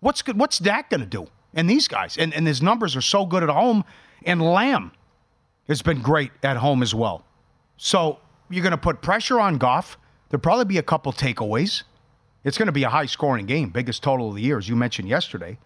[0.00, 0.38] What's good?
[0.38, 1.28] What's Dak going to do?
[1.54, 3.84] And these guys, and, and his numbers are so good at home.
[4.24, 4.92] And Lamb
[5.68, 7.24] has been great at home as well.
[7.76, 8.18] So
[8.50, 9.98] you're going to put pressure on Goff.
[10.28, 11.84] There'll probably be a couple takeaways.
[12.44, 14.76] It's going to be a high scoring game, biggest total of the year, as you
[14.76, 15.58] mentioned yesterday.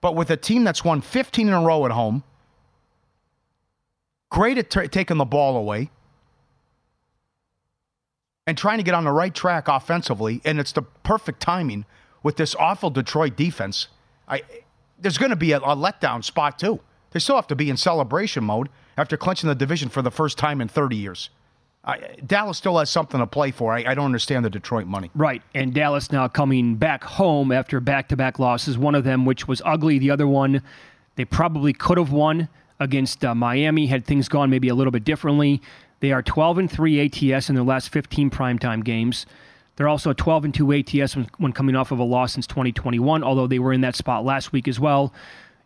[0.00, 2.24] But with a team that's won 15 in a row at home,
[4.30, 5.90] great at t- taking the ball away,
[8.46, 11.84] and trying to get on the right track offensively, and it's the perfect timing
[12.22, 13.88] with this awful Detroit defense.
[14.26, 14.42] I
[15.02, 16.80] there's going to be a, a letdown spot too.
[17.10, 20.38] They still have to be in celebration mode after clinching the division for the first
[20.38, 21.30] time in 30 years.
[21.84, 23.72] I, Dallas still has something to play for.
[23.72, 25.10] I, I don't understand the Detroit money.
[25.14, 25.42] Right.
[25.54, 28.78] And Dallas now coming back home after back to back losses.
[28.78, 30.62] One of them, which was ugly, the other one,
[31.16, 33.86] they probably could have won against uh, Miami.
[33.86, 35.60] Had things gone maybe a little bit differently,
[36.00, 39.26] they are 12 and 3 ATS in their last 15 primetime games.
[39.76, 42.46] They're also a 12 and 2 ATS when, when coming off of a loss since
[42.46, 45.12] 2021, although they were in that spot last week as well.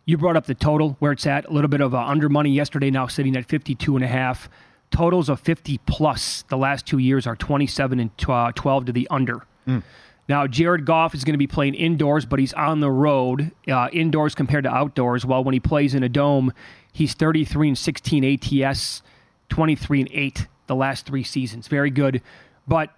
[0.05, 2.51] You brought up the total where it's at, a little bit of uh, under money
[2.51, 4.49] yesterday, now sitting at 52 and a half.
[4.89, 9.07] Totals of 50 plus the last two years are 27 and uh, 12 to the
[9.09, 9.45] under.
[9.67, 9.83] Mm.
[10.29, 13.89] Now, Jared Goff is going to be playing indoors, but he's on the road, uh,
[13.91, 15.25] indoors compared to outdoors.
[15.25, 16.53] While when he plays in a dome,
[16.91, 19.01] he's 33 and 16 ATS,
[19.49, 21.67] 23 and 8 the last three seasons.
[21.67, 22.21] Very good.
[22.67, 22.93] But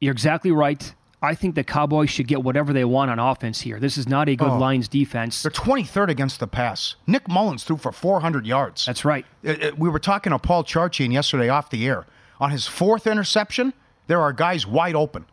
[0.00, 0.94] you're exactly right.
[1.22, 3.78] I think the Cowboys should get whatever they want on offense here.
[3.78, 4.56] This is not a good Oh.
[4.58, 5.42] Lions defense.
[5.42, 6.94] They're 23rd against the pass.
[7.06, 8.86] Nick Mullens threw for 400 yards.
[8.86, 9.26] That's right.
[9.42, 12.06] It- it- we were talking to Paul Charchian yesterday off the air.
[12.40, 13.74] On his fourth interception,
[14.06, 15.26] there are guys wide open.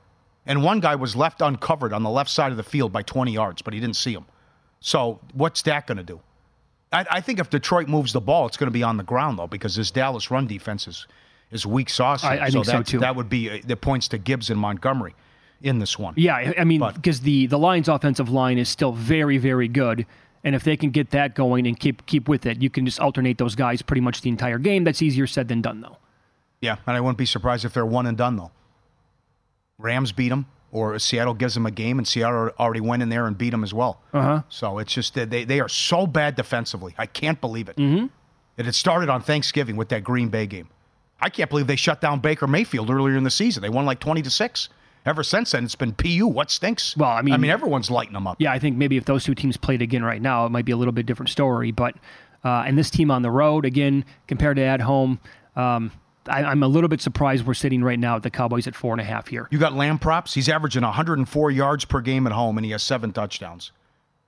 [0.45, 3.32] And one guy was left uncovered on the left side of the field by 20
[3.32, 4.25] yards, but he didn't see him.
[4.82, 6.19] So what's that going to do?
[6.91, 9.39] I, I think if Detroit moves the ball, it's going to be on the ground,
[9.39, 11.08] though, because this Dallas run defense is,
[11.51, 12.23] is weak sauce.
[12.23, 12.99] I- I think so, that, too.
[12.99, 15.15] That would be uh, the points to Gibbs and Montgomery
[15.62, 16.13] in this one.
[16.17, 20.05] Yeah, I- mean, because the the Lions' offensive line is still very, very good,
[20.43, 22.99] and if they can get that going and keep keep with it, you can just
[22.99, 24.83] alternate those guys pretty much the entire game.
[24.83, 25.97] That's easier said than done, though.
[26.62, 28.51] Yeah, and I wouldn't be surprised if they're one and done though.
[29.77, 33.27] Rams beat them, or Seattle gives them a game, and Seattle already went in there
[33.27, 34.01] and beat them as well.
[34.13, 34.41] Uh huh.
[34.49, 36.95] So it's just that they they are so bad defensively.
[36.97, 37.77] I can't believe it.
[37.77, 38.07] Mm-hmm.
[38.57, 40.67] And it started on Thanksgiving with that Green Bay game.
[41.19, 43.62] I can't believe they shut down Baker Mayfield earlier in the season.
[43.62, 44.69] They won like twenty to six.
[45.06, 46.27] Ever since then, it's been PU.
[46.27, 46.97] What stinks?
[46.97, 48.36] Well, I mean, I mean, everyone's lighting them up.
[48.39, 50.73] Yeah, I think maybe if those two teams played again right now, it might be
[50.73, 51.71] a little bit different story.
[51.71, 51.95] But
[52.43, 55.19] uh, and this team on the road again compared to at home,
[55.56, 55.91] um,
[56.27, 58.93] I, I'm a little bit surprised we're sitting right now at the Cowboys at four
[58.93, 59.47] and a half here.
[59.49, 60.34] You got Lamb props.
[60.34, 63.71] He's averaging 104 yards per game at home, and he has seven touchdowns.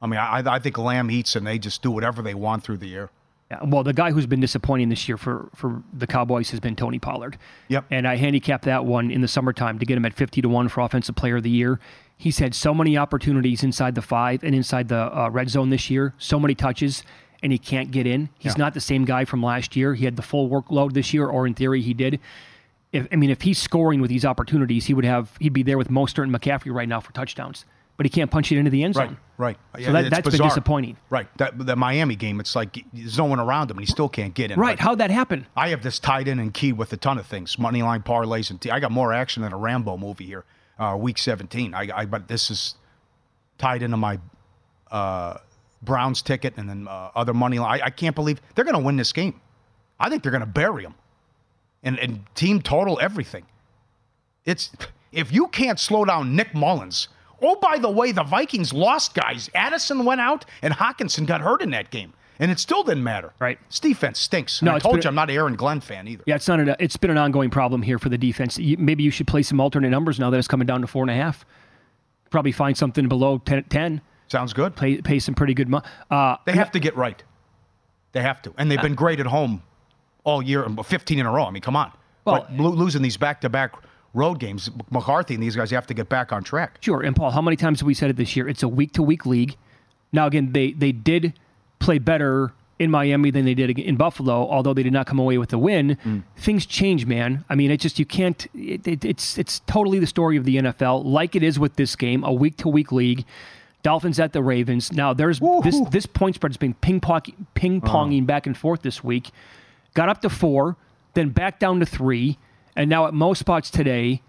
[0.01, 2.77] I mean, I, I think Lamb eats, and they just do whatever they want through
[2.77, 3.09] the air.
[3.51, 6.75] Yeah, well, the guy who's been disappointing this year for, for the Cowboys has been
[6.75, 7.37] Tony Pollard.
[7.69, 7.85] Yep.
[7.89, 10.67] And I handicapped that one in the summertime to get him at 50 to 1
[10.69, 11.79] for Offensive Player of the Year.
[12.15, 15.89] He's had so many opportunities inside the five and inside the uh, red zone this
[15.89, 17.03] year, so many touches,
[17.41, 18.29] and he can't get in.
[18.37, 18.63] He's Yeah.
[18.65, 19.95] not the same guy from last year.
[19.95, 22.19] He had the full workload this year, or in theory, he did.
[22.91, 25.77] If, I mean, if he's scoring with these opportunities, he would have he'd be there
[25.77, 27.65] with Mostert and McCaffrey right now for touchdowns.
[27.99, 29.17] But he can't punch it into the end zone.
[29.37, 29.57] Right.
[29.75, 29.83] Right.
[29.85, 30.95] So that, that's been disappointing.
[31.09, 31.27] Right.
[31.37, 34.33] That the Miami game, it's like there's no one around him, and he still can't
[34.33, 34.57] get in.
[34.57, 34.79] Right.
[34.79, 35.45] How'd that happen?
[35.57, 38.51] I have this tied in and keyed with a ton of things, money line parlays,
[38.51, 40.45] and t- I got more action than a Rambo movie here.
[40.79, 41.73] Uh, week 17.
[41.73, 42.75] I, I but this is
[43.57, 44.17] tied into my
[44.91, 45.39] uh,
[45.81, 47.81] Browns ticket and then uh, other money line.
[47.81, 49.41] I, I can't believe they're going to win this game.
[49.99, 50.95] I think they're going to bury them,
[51.83, 53.45] and and team total everything.
[54.45, 54.71] It's
[55.11, 57.09] if you can't slow down Nick Mullens.
[57.41, 59.49] Oh, by the way, the Vikings lost guys.
[59.55, 63.33] Addison went out, and Hockenson got hurt in that game, and it still didn't matter.
[63.39, 63.59] Right.
[63.69, 64.61] This defense stinks.
[64.61, 66.23] No, I told been- you I'm not an Aaron Glenn fan either.
[66.25, 66.59] Yeah, it's not.
[66.59, 68.57] An, it's been an ongoing problem here for the defense.
[68.57, 71.03] You, maybe you should play some alternate numbers now that it's coming down to four
[71.03, 71.45] and a half.
[72.29, 73.63] Probably find something below 10.
[73.65, 74.01] 10.
[74.27, 74.75] Sounds good.
[74.75, 75.85] Pay, pay some pretty good money.
[76.11, 77.23] Uh, They have to get right.
[78.11, 79.63] They have to, and they've been great at home
[80.23, 81.45] all year, 15 in a row.
[81.45, 81.91] I mean, come on.
[82.25, 83.73] Well- but losing these back-to-back
[84.19, 86.77] road games, McCarthy and these guys have to get back on track.
[86.81, 87.01] Sure.
[87.01, 88.47] And Paul, how many times have we said it this year?
[88.47, 89.55] It's a week to week league.
[90.11, 91.33] Now, again, they, they did
[91.79, 95.37] play better in Miami than they did in Buffalo, although they did not come away
[95.37, 95.97] with the win.
[96.05, 96.23] Mm.
[96.37, 97.43] Things change, man.
[97.49, 100.57] I mean, it just, you can't, it, it, it's, it's totally the story of the
[100.57, 103.25] NFL, like it is with this game, a week to week league.
[103.81, 104.91] Dolphins at the Ravens.
[104.91, 107.21] Now, there's this, this point spread has been ping pong,
[107.53, 109.29] ping ponging back and forth this week.
[109.93, 110.75] Got up to four,
[111.13, 112.37] then back down to three.
[112.79, 114.21] And now at most spots today,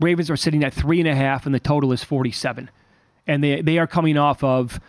[0.00, 2.68] Ravens are sitting at three and a half, and the total is 47.
[3.28, 4.80] And they, they are coming off of,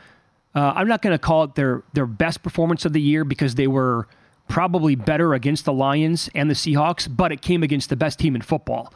[0.56, 3.54] uh, I'm not going to call it their, their best performance of the year because
[3.54, 4.08] they were
[4.48, 8.36] probably better against the Lions and the Seahawks, but it came against the best team
[8.36, 8.92] in football.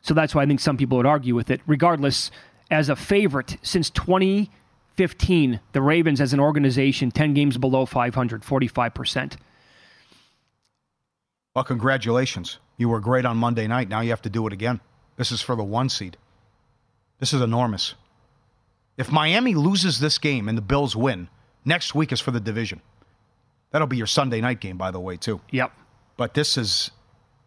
[0.00, 1.60] So that's why I think some people would argue with it.
[1.66, 2.30] Regardless,
[2.70, 9.36] as a favorite since 2015, the Ravens as an organization, 10 games below 500, 45%.
[11.54, 12.58] Well, congratulations.
[12.78, 13.88] You were great on Monday night.
[13.88, 14.80] Now you have to do it again.
[15.16, 16.16] This is for the one seed.
[17.20, 17.94] This is enormous.
[18.96, 21.28] If Miami loses this game and the Bills win,
[21.64, 22.80] next week is for the division.
[23.70, 25.40] That'll be your Sunday night game, by the way, too.
[25.50, 25.72] Yep.
[26.16, 26.90] But this is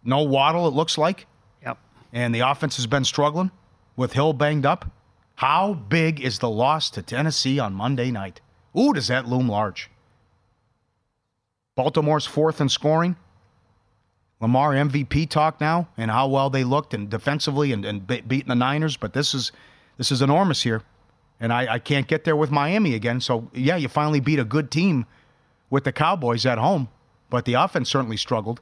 [0.03, 1.27] no Waddle, it looks like.
[1.63, 1.77] Yep.
[2.13, 3.51] And the offense has been struggling
[3.95, 4.91] with Hill banged up.
[5.35, 8.41] How big is the loss to Tennessee on Monday night?
[8.77, 9.89] Ooh, does that loom large?
[11.75, 13.17] Baltimore's fourth in scoring.
[14.45, 18.49] Lamar MVP talk now and how well they looked and defensively and, and be- beating
[18.49, 19.51] the Niners, but this is
[19.97, 20.83] this is enormous here,
[21.39, 23.19] and I, I can't get there with Miami again.
[23.21, 25.07] So yeah, you finally beat a good team
[25.71, 26.89] with the Cowboys at home,
[27.31, 28.61] but the offense certainly struggled.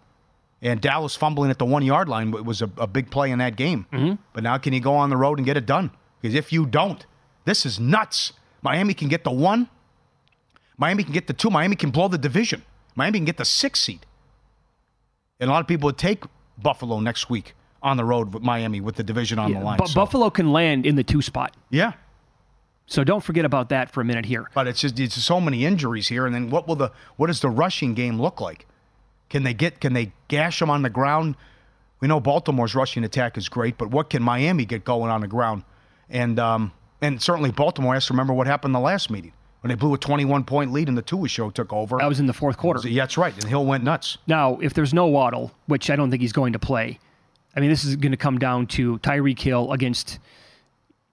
[0.61, 3.57] And Dallas fumbling at the one yard line was a, a big play in that
[3.57, 3.85] game.
[3.91, 4.17] Mhm.
[4.31, 5.91] But now can you go on the road and get it done?
[6.21, 7.05] Because if you don't,
[7.43, 8.31] this is nuts.
[8.61, 9.67] Miami can get the one.
[10.77, 11.49] Miami can get the two.
[11.49, 12.63] Miami can blow the division.
[12.95, 14.05] Miami can get the six seed.
[15.43, 16.23] And a lot of people would take
[16.57, 19.77] Buffalo next week on the road with Miami with the division on Yeah, the line.
[19.77, 21.53] But So- Buffalo can land in the two spot.
[21.69, 21.91] yeah.
[22.85, 24.49] So don't forget about that for a minute here.
[24.53, 27.41] But it's just it's so many injuries here, and then what will the what does
[27.41, 28.65] the rushing game look like?
[29.29, 31.35] Can they get can they gash them on the ground?
[31.99, 35.27] We know Baltimore's rushing attack is great, but what can Miami get going on the
[35.27, 35.63] ground?
[36.09, 36.71] And um,
[37.01, 39.33] and certainly Baltimore has to remember what happened the last meeting
[39.63, 41.97] when they blew a 21 point lead and the Tua show took over.
[41.97, 42.85] That was in the fourth quarter.
[42.85, 43.33] Yeah, that's right.
[43.33, 44.17] And Hill went nuts.
[44.27, 46.99] Now, if there's no Waddle, which I don't think he's going to play,
[47.55, 50.19] I mean, this is going to come down to Tyreek Hill against,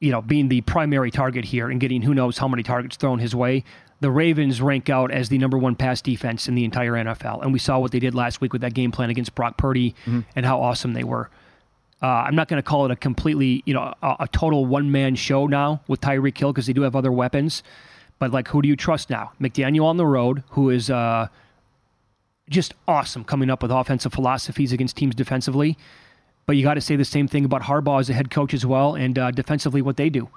[0.00, 3.20] you know, being the primary target here and getting who knows how many targets thrown
[3.20, 3.62] his way.
[4.00, 7.52] The Ravens rank out as the number one pass defense in the entire NFL, and
[7.52, 9.94] we saw what they did last week with that game plan against Brock Purdy
[10.34, 11.30] and how awesome they were.
[12.02, 14.90] Uh, I'm not going to call it a completely, you know, a, a total one
[14.90, 17.62] man show now with Tyreek Hill because they do have other weapons.
[18.20, 19.32] But like, who do you trust now?
[19.40, 21.26] McDaniel on the road, who is uh,
[22.48, 25.76] just awesome coming up with offensive philosophies against teams defensively.
[26.46, 28.66] But you got to say the same thing about Harbaugh as a head coach as
[28.66, 30.28] well, and uh, defensively what they do.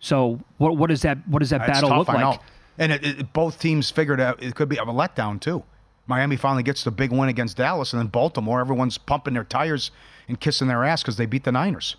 [0.00, 2.40] So what what does that what does that battle tough, look like?
[2.78, 5.62] And it, it, both teams figured out it could be a letdown too.
[6.06, 9.90] Miami finally gets the big win against Dallas, and then Baltimore, everyone's pumping their tires
[10.28, 11.96] and kissing their ass because they beat the Niners,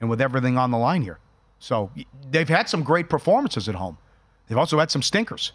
[0.00, 1.18] and with everything on the line here.
[1.58, 1.90] So
[2.30, 3.98] they've had some great performances at home.
[4.50, 5.52] They've also had some stinkers.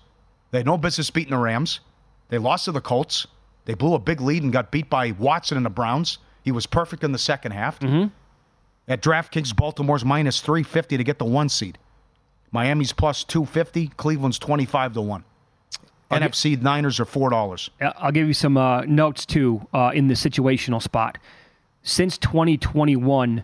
[0.52, 1.82] They had no business beating the Rams.
[2.30, 3.28] They lost to the Colts.
[3.66, 6.18] They blew a big lead and got beat by Watson and the Browns.
[6.44, 7.78] He was perfect in the second half.
[7.82, 8.08] Mm-hmm.
[8.88, 11.78] At DraftKings, Baltimore's minus 350 to get the one seed.
[12.54, 13.88] Miami's plus 250.
[13.98, 15.24] Cleveland's 25 to 1.
[16.12, 17.70] NFC Niners are $4.
[17.82, 21.18] Uh, I'll give you some uh, notes too uh, in the situational spot.
[21.84, 23.44] Since 2021,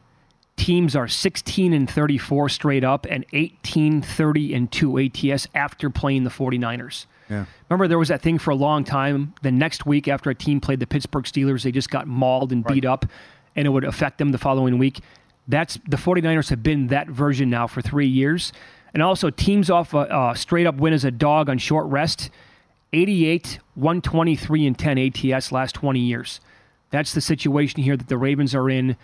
[0.57, 6.23] teams are 16 and 34 straight up and 18 30 and 2 ATS after playing
[6.23, 7.05] the 49ers.
[7.29, 7.45] Yeah.
[7.69, 9.33] Remember, there was that thing for a long time.
[9.41, 12.65] The next week, after a team played the Pittsburgh Steelers, they just got mauled and
[12.65, 13.05] beat up,
[13.55, 14.99] and it would affect them the following week.
[15.47, 18.51] That's the 49ers have been that version now for three years.
[18.93, 22.29] And also, teams off a, a straight up win as a dog on short rest
[22.93, 26.41] 88, 123, and 10 ATS last 20 years.
[26.89, 28.97] That's the situation here that the Ravens are in.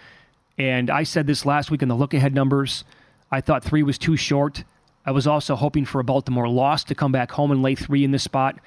[0.58, 2.84] And I said this last week in the look ahead numbers.
[3.32, 4.64] I thought three was too short.
[5.06, 8.04] I was also hoping for a Baltimore loss to come back home and lay three
[8.04, 8.60] in this spot.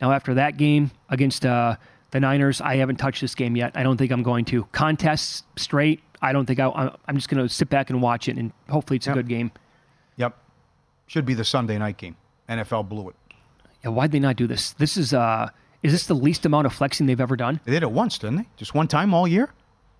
[0.00, 1.76] Now, after that game against uh,
[2.10, 3.72] the Niners, I haven't touched this game yet.
[3.74, 4.64] I don't think I'm going to.
[4.72, 8.36] Contests straight, I don't think I, I'm- just going to sit back and watch it,
[8.36, 9.16] and hopefully it's a Yep.
[9.16, 9.52] good game.
[10.16, 10.36] Yep.
[11.06, 12.16] Should be the Sunday night game.
[12.48, 13.16] NFL blew it.
[13.84, 14.72] Yeah, why'd they not do this?
[14.72, 15.48] This is uh,
[15.82, 17.60] is this the least amount of flexing they've ever done?
[17.64, 18.46] They did it once, didn't they?
[18.56, 19.50] Just one time all year?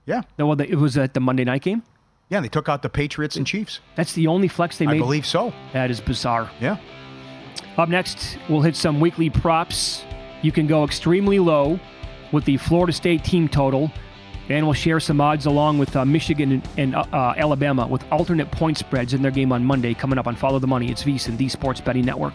[0.07, 0.23] Yeah.
[0.39, 1.83] No, well, it was at the Monday night game.
[2.29, 3.81] Yeah, they took out the Patriots and Chiefs.
[3.95, 4.97] That's the only flex they made.
[4.97, 5.53] I believe so.
[5.73, 6.51] That is bizarre.
[6.61, 6.79] Yeah.
[7.77, 10.05] Up next, we'll hit some weekly props.
[10.43, 11.79] You can go extremely low
[12.33, 13.93] with the Florida State team total,
[14.49, 18.51] and we'll share some odds along with uh, Michigan and, uh, uh, Alabama with alternate
[18.51, 19.95] point spreads in their game on Monday.
[19.95, 22.35] Coming up on Follow the Money, it's VSiN, the Sports Betting Network.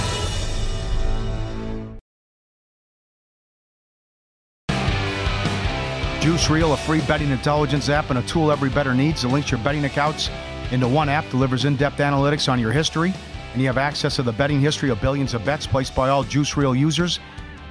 [6.21, 9.49] Juice Reel, a free betting intelligence app and a tool every bettor needs that links
[9.49, 10.29] your betting accounts
[10.71, 13.11] into one app, delivers in depth analytics on your history,
[13.53, 16.23] and you have access to the betting history of billions of bets placed by all
[16.23, 17.19] Juice Reel users.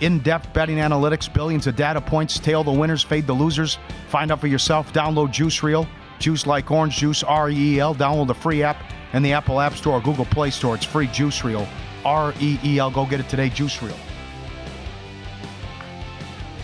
[0.01, 3.79] In depth betting analytics, billions of data points, tail the winners, fade the losers.
[4.09, 4.93] Find out for yourself.
[4.93, 5.87] Download Juice Reel.
[6.19, 7.95] Juice like orange juice, R E E L.
[7.95, 8.79] Download the free app
[9.13, 10.75] in the Apple App Store or Google Play Store.
[10.75, 11.69] It's free Juice Reel.
[12.05, 12.91] R E E L.
[12.91, 13.97] Go get it today, Juice Reel.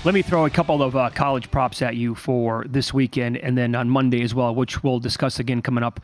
[0.07, 3.59] Let me throw a couple of uh, college props at you for this weekend and
[3.59, 5.99] then on Monday as well, which we'll discuss again coming up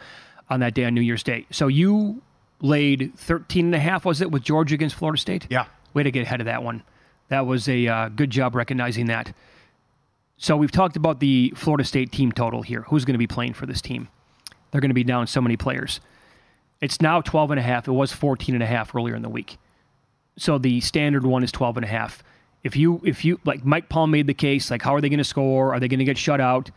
[0.50, 1.46] on that day on New Year's Day.
[1.52, 2.20] So you
[2.60, 5.46] laid 13 and a half, was it, with Georgia against Florida State?
[5.50, 5.66] Yeah.
[5.94, 6.82] Way to get ahead of that one.
[7.28, 9.32] That was a uh, good job recognizing that.
[10.36, 12.82] So we've talked about the Florida State team total here.
[12.88, 14.08] Who's going to be playing for this team?
[14.72, 16.00] They're going to be down so many players.
[16.80, 17.86] It's now 12 and a half.
[17.86, 19.58] It was 14 and a half earlier in the week.
[20.38, 22.24] So the standard one is 12 and a half
[22.64, 25.18] if you if you like Mike Palm made the case, like how are they going
[25.18, 25.74] to score?
[25.74, 26.70] Are they going to get shut out?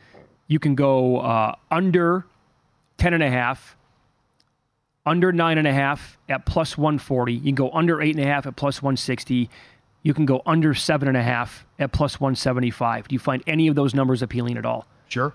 [0.48, 2.26] You can go uh, under
[2.98, 3.76] ten and a half,
[5.06, 7.34] under nine and a half at plus one forty.
[7.34, 9.50] You can go under eight and a half at plus one sixty.
[10.04, 13.08] You can go under seven and a half at plus one seventy five.
[13.08, 14.88] Do you find any of those numbers appealing at all?
[15.08, 15.34] Sure.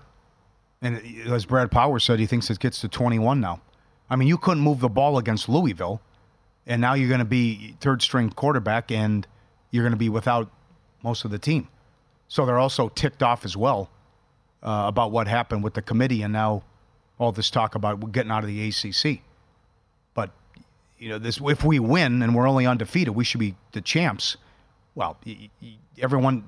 [0.81, 3.61] And as Brad Power said, he thinks it gets to twenty one now.
[4.09, 6.01] I mean, you couldn't move the ball against Louisville,
[6.65, 9.27] and now you're going to be third string quarterback and
[9.71, 10.49] you're going to be without
[11.03, 11.67] most of the team.
[12.27, 13.89] So they're also ticked off as well
[14.63, 16.63] uh, about what happened with the committee and now
[17.17, 19.21] all this talk about getting out of the ACC.
[20.13, 20.31] But
[20.97, 24.37] you know, this if we win and we're only undefeated, we should be the champs.
[24.95, 25.17] Well,
[25.99, 26.43] everyone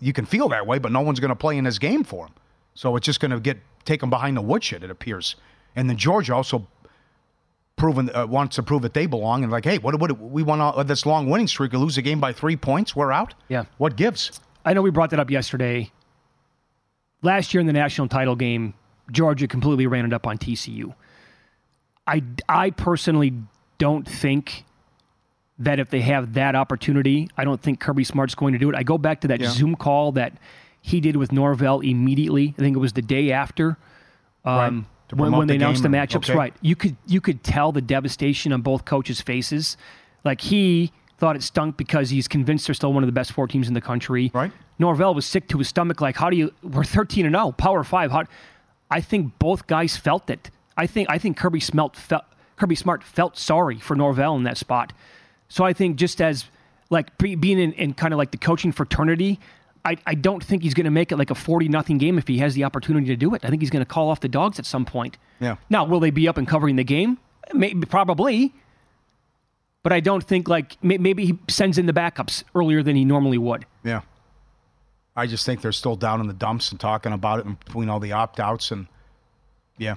[0.00, 2.26] you can feel that way, but no one's going to play in this game for
[2.26, 2.34] them.
[2.74, 5.36] So it's just going to get taken behind the woodshed, it appears.
[5.76, 6.66] And then Georgia also
[7.76, 10.60] proven uh, wants to prove that they belong and like, hey, what what we want
[10.60, 13.34] all, this long winning streak, we lose a game by three points, we're out.
[13.48, 14.40] Yeah, what gives?
[14.64, 15.90] I know we brought that up yesterday.
[17.22, 18.74] Last year in the national title game,
[19.10, 20.94] Georgia completely ran it up on TCU.
[22.06, 23.32] I I personally
[23.78, 24.64] don't think
[25.58, 28.76] that if they have that opportunity, I don't think Kirby Smart's going to do it.
[28.76, 29.50] I go back to that yeah.
[29.50, 30.36] Zoom call that
[30.80, 32.54] he did with Norvell immediately.
[32.58, 33.78] I think it was the day after.
[34.44, 34.84] Um, right
[35.14, 36.30] when, when they the announced the matchups.
[36.30, 36.34] Okay.
[36.34, 39.76] Right, you could you could tell the devastation on both coaches' faces.
[40.24, 43.46] Like he thought it stunk because he's convinced they're still one of the best four
[43.46, 44.30] teams in the country.
[44.34, 44.52] Right.
[44.78, 46.00] Norvell was sick to his stomach.
[46.00, 46.52] Like, how do you?
[46.62, 48.10] We're thirteen and zero, oh, Power Five.
[48.10, 48.24] How?
[48.90, 50.50] I think both guys felt it.
[50.76, 52.24] I think I think Kirby Smart felt
[52.56, 54.92] Kirby Smart felt sorry for Norvell in that spot.
[55.48, 56.46] So I think just as
[56.90, 59.40] like being in, in kind of like the coaching fraternity,
[59.84, 62.26] I, I don't think he's going to make it like a 40 nothing game if
[62.26, 63.44] he has the opportunity to do it.
[63.44, 65.18] I think he's going to call off the dogs at some point.
[65.40, 65.56] Yeah.
[65.68, 67.18] Now, will they be up and covering the game?
[67.52, 68.54] Maybe, probably.
[69.82, 73.36] But I don't think like maybe he sends in the backups earlier than he normally
[73.36, 73.66] would.
[73.82, 74.00] Yeah.
[75.14, 77.90] I just think they're still down in the dumps and talking about it and between
[77.90, 78.86] all the opt outs and
[79.76, 79.96] yeah.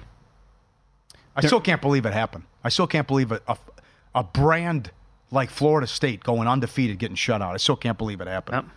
[1.34, 2.44] I they're, still can't believe it happened.
[2.62, 3.56] I still can't believe a, a,
[4.14, 4.90] a brand
[5.30, 7.54] like Florida State going undefeated getting shut out.
[7.54, 8.66] I still can't believe it happened.
[8.66, 8.74] Yep.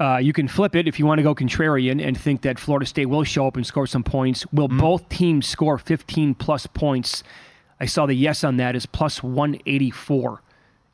[0.00, 2.86] Uh, you can flip it if you want to go contrarian and think that Florida
[2.86, 4.46] State will show up and score some points.
[4.52, 4.78] Will mm.
[4.78, 7.24] both teams score 15 plus points?
[7.80, 10.40] I saw the yes on that is plus 184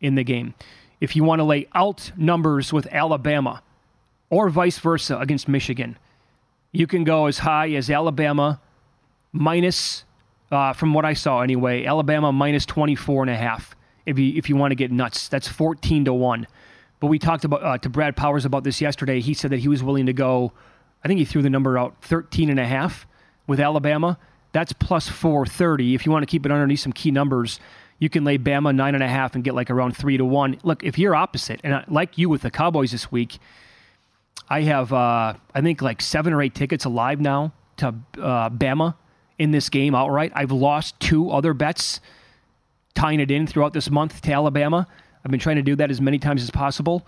[0.00, 0.55] in the game.
[1.00, 3.62] If you want to lay out numbers with Alabama
[4.30, 5.98] or vice versa against Michigan,
[6.72, 8.61] you can go as high as Alabama
[9.32, 10.05] minus,
[10.50, 13.76] uh, from what I saw anyway, Alabama minus 24 and a half.
[14.07, 16.46] If you, if you want to get nuts, that's 14 to 1.
[17.01, 19.20] But we talked about uh, to Brad Powers about this yesterday.
[19.20, 20.53] He said that he was willing to go,
[21.05, 23.07] I think he threw the number out 13 and a half
[23.47, 24.18] with Alabama.
[24.53, 25.95] That's plus 430.
[25.95, 27.61] If you want to keep it underneath some key numbers,
[27.99, 30.59] you can lay Bama nine and a half and get like around three to one.
[30.62, 33.38] Look, if you're opposite, and like you with the Cowboys this week,
[34.49, 37.88] I have uh, I think like seven or eight tickets alive now to
[38.18, 38.95] uh, Bama
[39.38, 40.32] in this game outright.
[40.34, 42.01] I've lost two other bets
[42.95, 44.86] tying it in throughout this month to Alabama.
[45.25, 47.07] I've been trying to do that as many times as possible.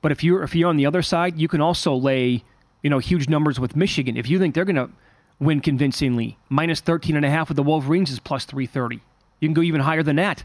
[0.00, 2.44] But if you're if you're on the other side, you can also lay
[2.82, 4.16] you know huge numbers with Michigan.
[4.16, 4.90] If you think they're going to
[5.38, 9.00] win convincingly, minus 13 and a half with the Wolverines is plus 330.
[9.40, 10.44] You can go even higher than that.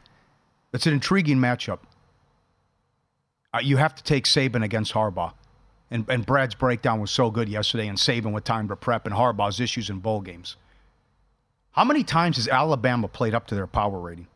[0.72, 1.80] That's an intriguing matchup.
[3.54, 5.34] Uh, you have to take Saban against Harbaugh.
[5.92, 9.14] And, and Brad's breakdown was so good yesterday, and Saban with time to prep, and
[9.14, 10.56] Harbaugh's issues in bowl games.
[11.72, 14.28] How many times has Alabama played up to their power rating?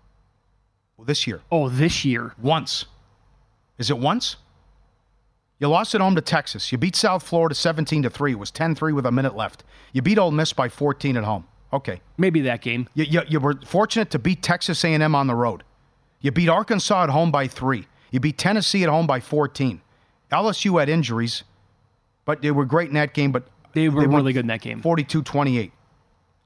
[0.98, 1.41] Well, this year.
[1.52, 2.34] Oh, this year.
[2.41, 2.86] Once.
[3.78, 4.38] Is it once?
[5.60, 6.72] You lost at home to Texas.
[6.72, 8.32] You beat South Florida 17 to 3.
[8.32, 9.64] It was 10 3 with a minute left.
[9.93, 11.48] You beat Ole Miss by 14 at home.
[11.74, 12.02] Okay.
[12.18, 12.88] Maybe that game.
[12.93, 15.64] You, you, you were fortunate to beat Texas A&M on the road.
[16.22, 17.88] You beat Arkansas at home by 3.
[18.12, 19.82] You beat Tennessee at home by 14.
[20.32, 21.43] LSU had injuries,
[22.26, 24.62] but they were great in that game, but they were they really good in that
[24.62, 24.82] game.
[24.82, 25.72] 42-28.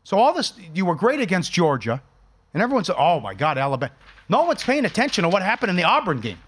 [0.03, 2.01] So all this you were great against Georgia,
[2.53, 3.93] and everyone said, "Oh my god, Alabama."
[4.31, 6.39] No one's paying attention to what happened in the Auburn game.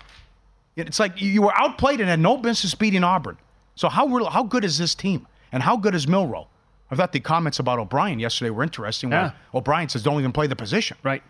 [0.77, 3.37] It's like you were outplayed and had no business beating Auburn.
[3.75, 5.27] So how how good is this team?
[5.51, 6.47] And how good is Milroe?
[6.89, 9.11] I thought the comments about O'Brien yesterday were interesting.
[9.11, 9.31] Yeah.
[9.53, 10.95] O'Brien says don't even play the position.
[11.03, 11.21] Right.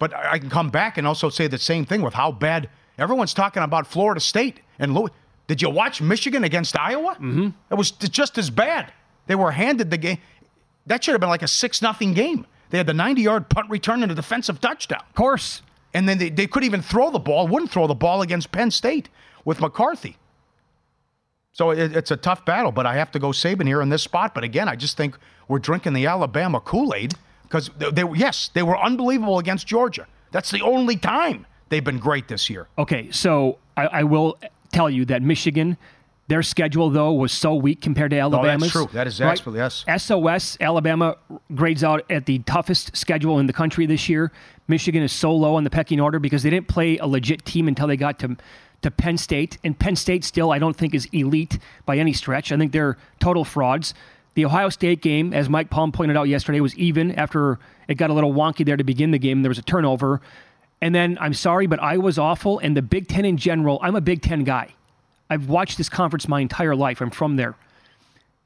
[0.00, 2.68] But I I can come back and also say the same thing with how bad
[2.98, 5.10] everyone's talking about Florida State and Louis.
[5.46, 7.14] Did you watch Michigan against Iowa?
[7.14, 7.48] Mm-hmm.
[7.70, 8.92] It was just as bad.
[9.28, 10.18] They were handed the game.
[10.86, 12.44] That should have been like a six nothing game.
[12.70, 15.04] They had the 90 yard punt return and a defensive touchdown.
[15.08, 15.62] Of course.
[15.94, 18.70] And then they, they couldn't even throw the ball, wouldn't throw the ball against Penn
[18.70, 19.08] State
[19.44, 20.16] with McCarthy.
[21.52, 24.02] So it, it's a tough battle, but I have to go Saban here in this
[24.02, 24.34] spot.
[24.34, 25.18] But again, I just think
[25.48, 30.06] we're drinking the Alabama Kool Aid because they, they yes, they were unbelievable against Georgia.
[30.30, 32.68] That's the only time they've been great this year.
[32.78, 34.38] Okay, so I, I will
[34.72, 35.76] tell you that Michigan,
[36.28, 38.62] their schedule though was so weak compared to oh, Alabama's.
[38.62, 38.88] that's true.
[38.94, 39.32] That is right?
[39.32, 39.84] absolutely yes.
[40.02, 41.16] SOS, Alabama
[41.54, 44.32] grades out at the toughest schedule in the country this year.
[44.68, 47.68] Michigan is so low on the pecking order because they didn't play a legit team
[47.68, 48.36] until they got to
[48.82, 52.52] to Penn State, and Penn State still I don't think is elite by any stretch.
[52.52, 53.94] I think they're total frauds.
[54.34, 58.10] The Ohio State game, as Mike Palm pointed out yesterday, was even after it got
[58.10, 59.42] a little wonky there to begin the game.
[59.42, 60.20] There was a turnover.
[60.80, 62.58] And then I'm sorry, but I was awful.
[62.58, 64.74] And the Big Ten in general, I'm a Big Ten guy.
[65.30, 67.00] I've watched this conference my entire life.
[67.00, 67.54] I'm from there.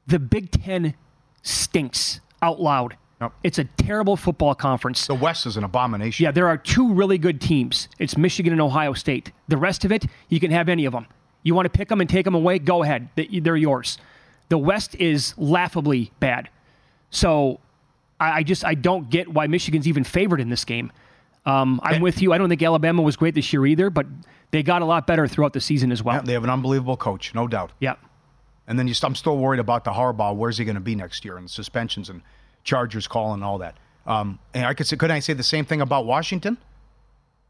[0.05, 0.93] The Big Ten
[1.41, 2.95] stinks out loud.
[3.43, 5.07] It's a terrible football conference.
[5.07, 6.23] The West is an abomination.
[6.23, 7.87] Yeah, there are two really good teams.
[7.97, 9.31] It's Michigan and Ohio State.
[9.47, 11.07] The rest of it, you can have any of them.
[11.41, 12.59] You want to pick them and take them away?
[12.59, 13.09] Go ahead.
[13.15, 13.97] They- They're yours.
[14.49, 16.49] The West is laughably bad.
[17.09, 17.59] So
[18.19, 20.91] I just I don't get why Michigan's even favored in this game.
[21.45, 22.33] Um, I'm with you.
[22.33, 24.05] I don't think Alabama was great this year either, but
[24.51, 26.15] they got a lot better throughout the season as well.
[26.17, 27.71] Yeah, they have an unbelievable coach, no doubt.
[27.79, 27.95] Yeah.
[28.67, 30.35] And then you, st- I'm still worried about the Harbaugh.
[30.35, 31.37] Where's he going to be next year?
[31.37, 32.21] And suspensions and
[32.67, 33.77] Chargers call and all that.
[34.05, 36.57] Um, and I could say, couldn't I say the same thing about Washington?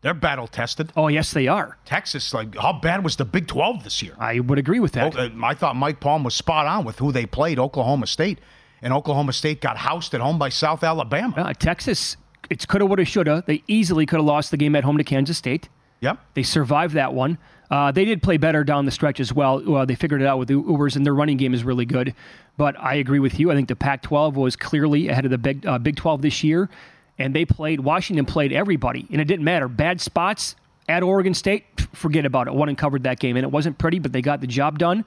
[0.01, 0.93] They're battle tested.
[0.95, 1.77] Oh yes, they are.
[1.83, 4.13] Texas, like how bad was the Big 12 this year?
[4.19, 5.17] I would agree with that.
[5.17, 7.57] Oh, uh, I thought Mike Palm was spot on with who they played.
[7.57, 8.39] Oklahoma State,
[8.81, 11.35] and Oklahoma State got housed at home by South Alabama.
[11.35, 12.15] Uh, Texas,
[12.51, 13.43] it's coulda, woulda, shoulda.
[13.47, 15.67] They easily could have lost the game at home to Kansas State.
[16.01, 16.19] Yep.
[16.33, 17.37] They survived that one.
[17.69, 19.75] Uh, they did play better down the stretch as well.
[19.75, 22.13] Uh, they figured it out with the Ewers, and their running game is really good.
[22.55, 23.51] But I agree with you.
[23.51, 26.69] I think the Pac-12 was clearly ahead of the Big uh, Big 12 this year,
[27.19, 27.81] and they played.
[27.81, 29.67] Washington played everybody, and it didn't matter.
[29.67, 30.55] Bad spots
[30.87, 32.53] at Oregon State, forget about it.
[32.53, 35.03] Won and covered that game, and it wasn't pretty, but they got the job done.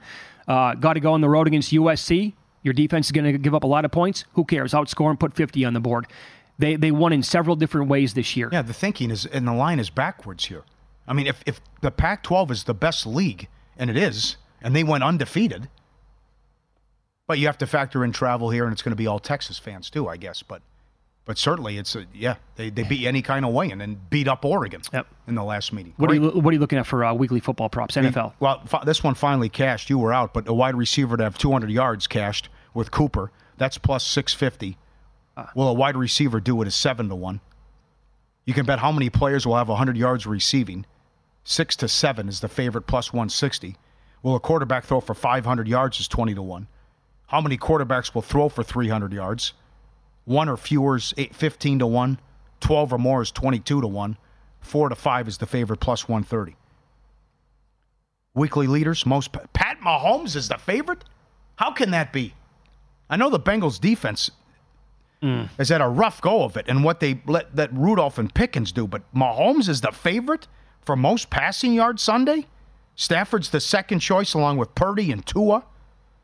[0.47, 2.33] Uh, got to go on the road against USC.
[2.63, 4.25] Your defense is going to give up a lot of points.
[4.33, 4.73] Who cares?
[4.73, 6.05] Outscore and put 50 on the board.
[6.59, 8.49] They they won in several different ways this year.
[8.51, 10.63] Yeah, the thinking is, and the line is backwards here.
[11.07, 13.47] I mean, if, if the Pac 12 is the best league,
[13.77, 15.67] and it is, and they went undefeated,
[17.27, 19.57] but you have to factor in travel here, and it's going to be all Texas
[19.57, 20.43] fans too, I guess.
[20.43, 20.61] But
[21.23, 24.27] but certainly, it's a, yeah, they, they beat any kind of way and then beat
[24.27, 25.07] up Oregon Yep.
[25.27, 25.93] in the last meeting.
[25.97, 27.95] What are you what are you looking at for uh, weekly football props?
[27.95, 28.33] NFL.
[28.39, 29.89] Well, this one finally cashed.
[29.89, 33.31] You were out, but a wide receiver to have 200 yards cashed with Cooper.
[33.57, 34.77] That's plus 650.
[35.55, 37.39] Will a wide receiver do it as seven to one?
[38.45, 40.85] You can bet how many players will have 100 yards receiving.
[41.43, 43.75] Six to seven is the favorite plus 160.
[44.23, 46.67] Will a quarterback throw for 500 yards is 20 to 1.
[47.27, 49.53] How many quarterbacks will throw for 300 yards?
[50.25, 52.19] One or fewer is eight, 15 to 1.
[52.59, 54.17] 12 or more is 22 to 1.
[54.61, 56.55] Four to five is the favorite plus 130.
[58.33, 61.03] Weekly leaders, most Pat Mahomes is the favorite?
[61.55, 62.33] How can that be?
[63.09, 64.31] I know the Bengals defense
[65.21, 65.49] Mm.
[65.59, 68.71] has had a rough go of it and what they let that Rudolph and Pickens
[68.71, 70.47] do, but Mahomes is the favorite
[70.81, 72.47] for most passing yards Sunday.
[72.95, 75.63] Stafford's the second choice along with Purdy and Tua.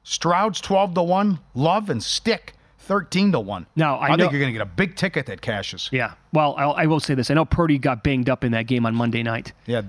[0.04, 3.68] Stroud's 12 to 1, Love and Stick 13 to 1.
[3.76, 5.90] Now, I I know- think you're going to get a big ticket that cashes.
[5.92, 6.14] Yeah.
[6.34, 7.30] Well, I'll, I will say this.
[7.30, 9.54] I know Purdy got banged up in that game on Monday night.
[9.68, 9.84] Yeah.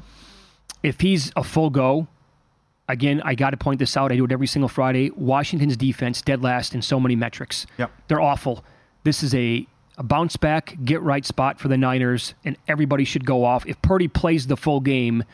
[0.82, 2.08] If he's a full go,
[2.88, 4.12] again, I got to point this out.
[4.12, 5.10] I do it every single Friday.
[5.16, 7.66] Washington's defense dead last in so many metrics.
[7.78, 7.90] Yep.
[8.08, 8.64] They're awful.
[9.04, 13.24] This is a, a bounce back, get right spot for the Niners, and everybody should
[13.24, 13.66] go off.
[13.66, 15.24] If Purdy plays the full game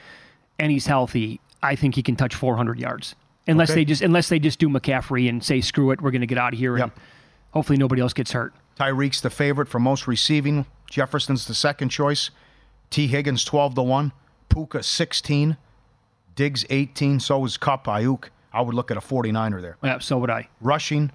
[0.59, 3.15] and he's healthy, I think he can touch 400 yards.
[3.47, 3.81] Unless Okay.
[3.81, 6.39] they just unless they just do McCaffrey and say screw it, we're going to get
[6.39, 6.91] out of here, and
[7.51, 8.55] hopefully nobody else gets hurt.
[8.79, 10.65] Tyreek's the favorite for most receiving.
[10.91, 12.31] Jefferson's the second choice.
[12.91, 14.13] Tee Higgins 12 to 1.
[14.49, 15.57] Puka 16.
[16.37, 17.21] Diggs 18.
[17.21, 18.25] So is Kupp Aiyuk.
[18.53, 19.77] I would look at a 49er there.
[19.83, 20.49] Yeah, so would I.
[20.61, 21.11] Rushing.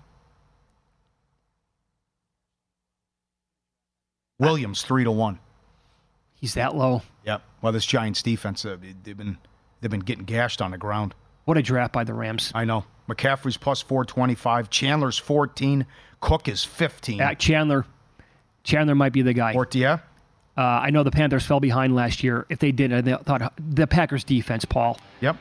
[4.39, 5.39] Williams 3 to 1.
[6.39, 7.01] He's that low.
[7.25, 7.41] Yep.
[7.61, 9.37] Well, this Giants defense, uh, they've been
[9.81, 11.13] they've been getting gashed on the ground.
[11.45, 12.51] What a draft by the Rams.
[12.55, 12.85] I know.
[13.09, 14.69] McCaffrey's plus 425.
[14.69, 15.85] Chandler's 14.
[16.21, 17.17] Cook is 15.
[17.17, 17.85] Yeah, Chandler.
[18.63, 19.53] Chandler might be the guy.
[19.53, 19.99] Or, yeah.
[20.57, 22.45] Uh, I know the Panthers fell behind last year.
[22.49, 24.99] If they did, I thought the Packers defense, Paul.
[25.21, 25.37] Yep.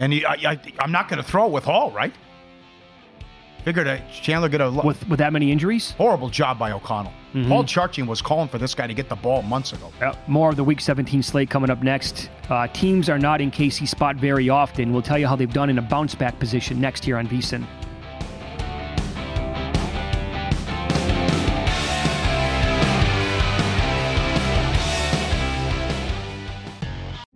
[0.00, 2.12] And he, I, I, I'm not going to throw with Hall, right?
[3.64, 5.92] Figured that Chandler get a lo- with with that many injuries.
[5.92, 7.12] horrible job by O'Connell.
[7.34, 7.48] Mhm.
[7.48, 9.90] Paul Charchian was calling for this guy to get the ball months ago.
[10.00, 12.28] Yeah, more of the Week 17 slate coming up next.
[12.50, 14.92] Uh, teams are not in KC spot very often.
[14.92, 17.64] We'll tell you how they've done in a bounce back position next year on VSIN.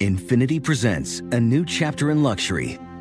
[0.01, 2.79] Infiniti presents a new chapter in luxury,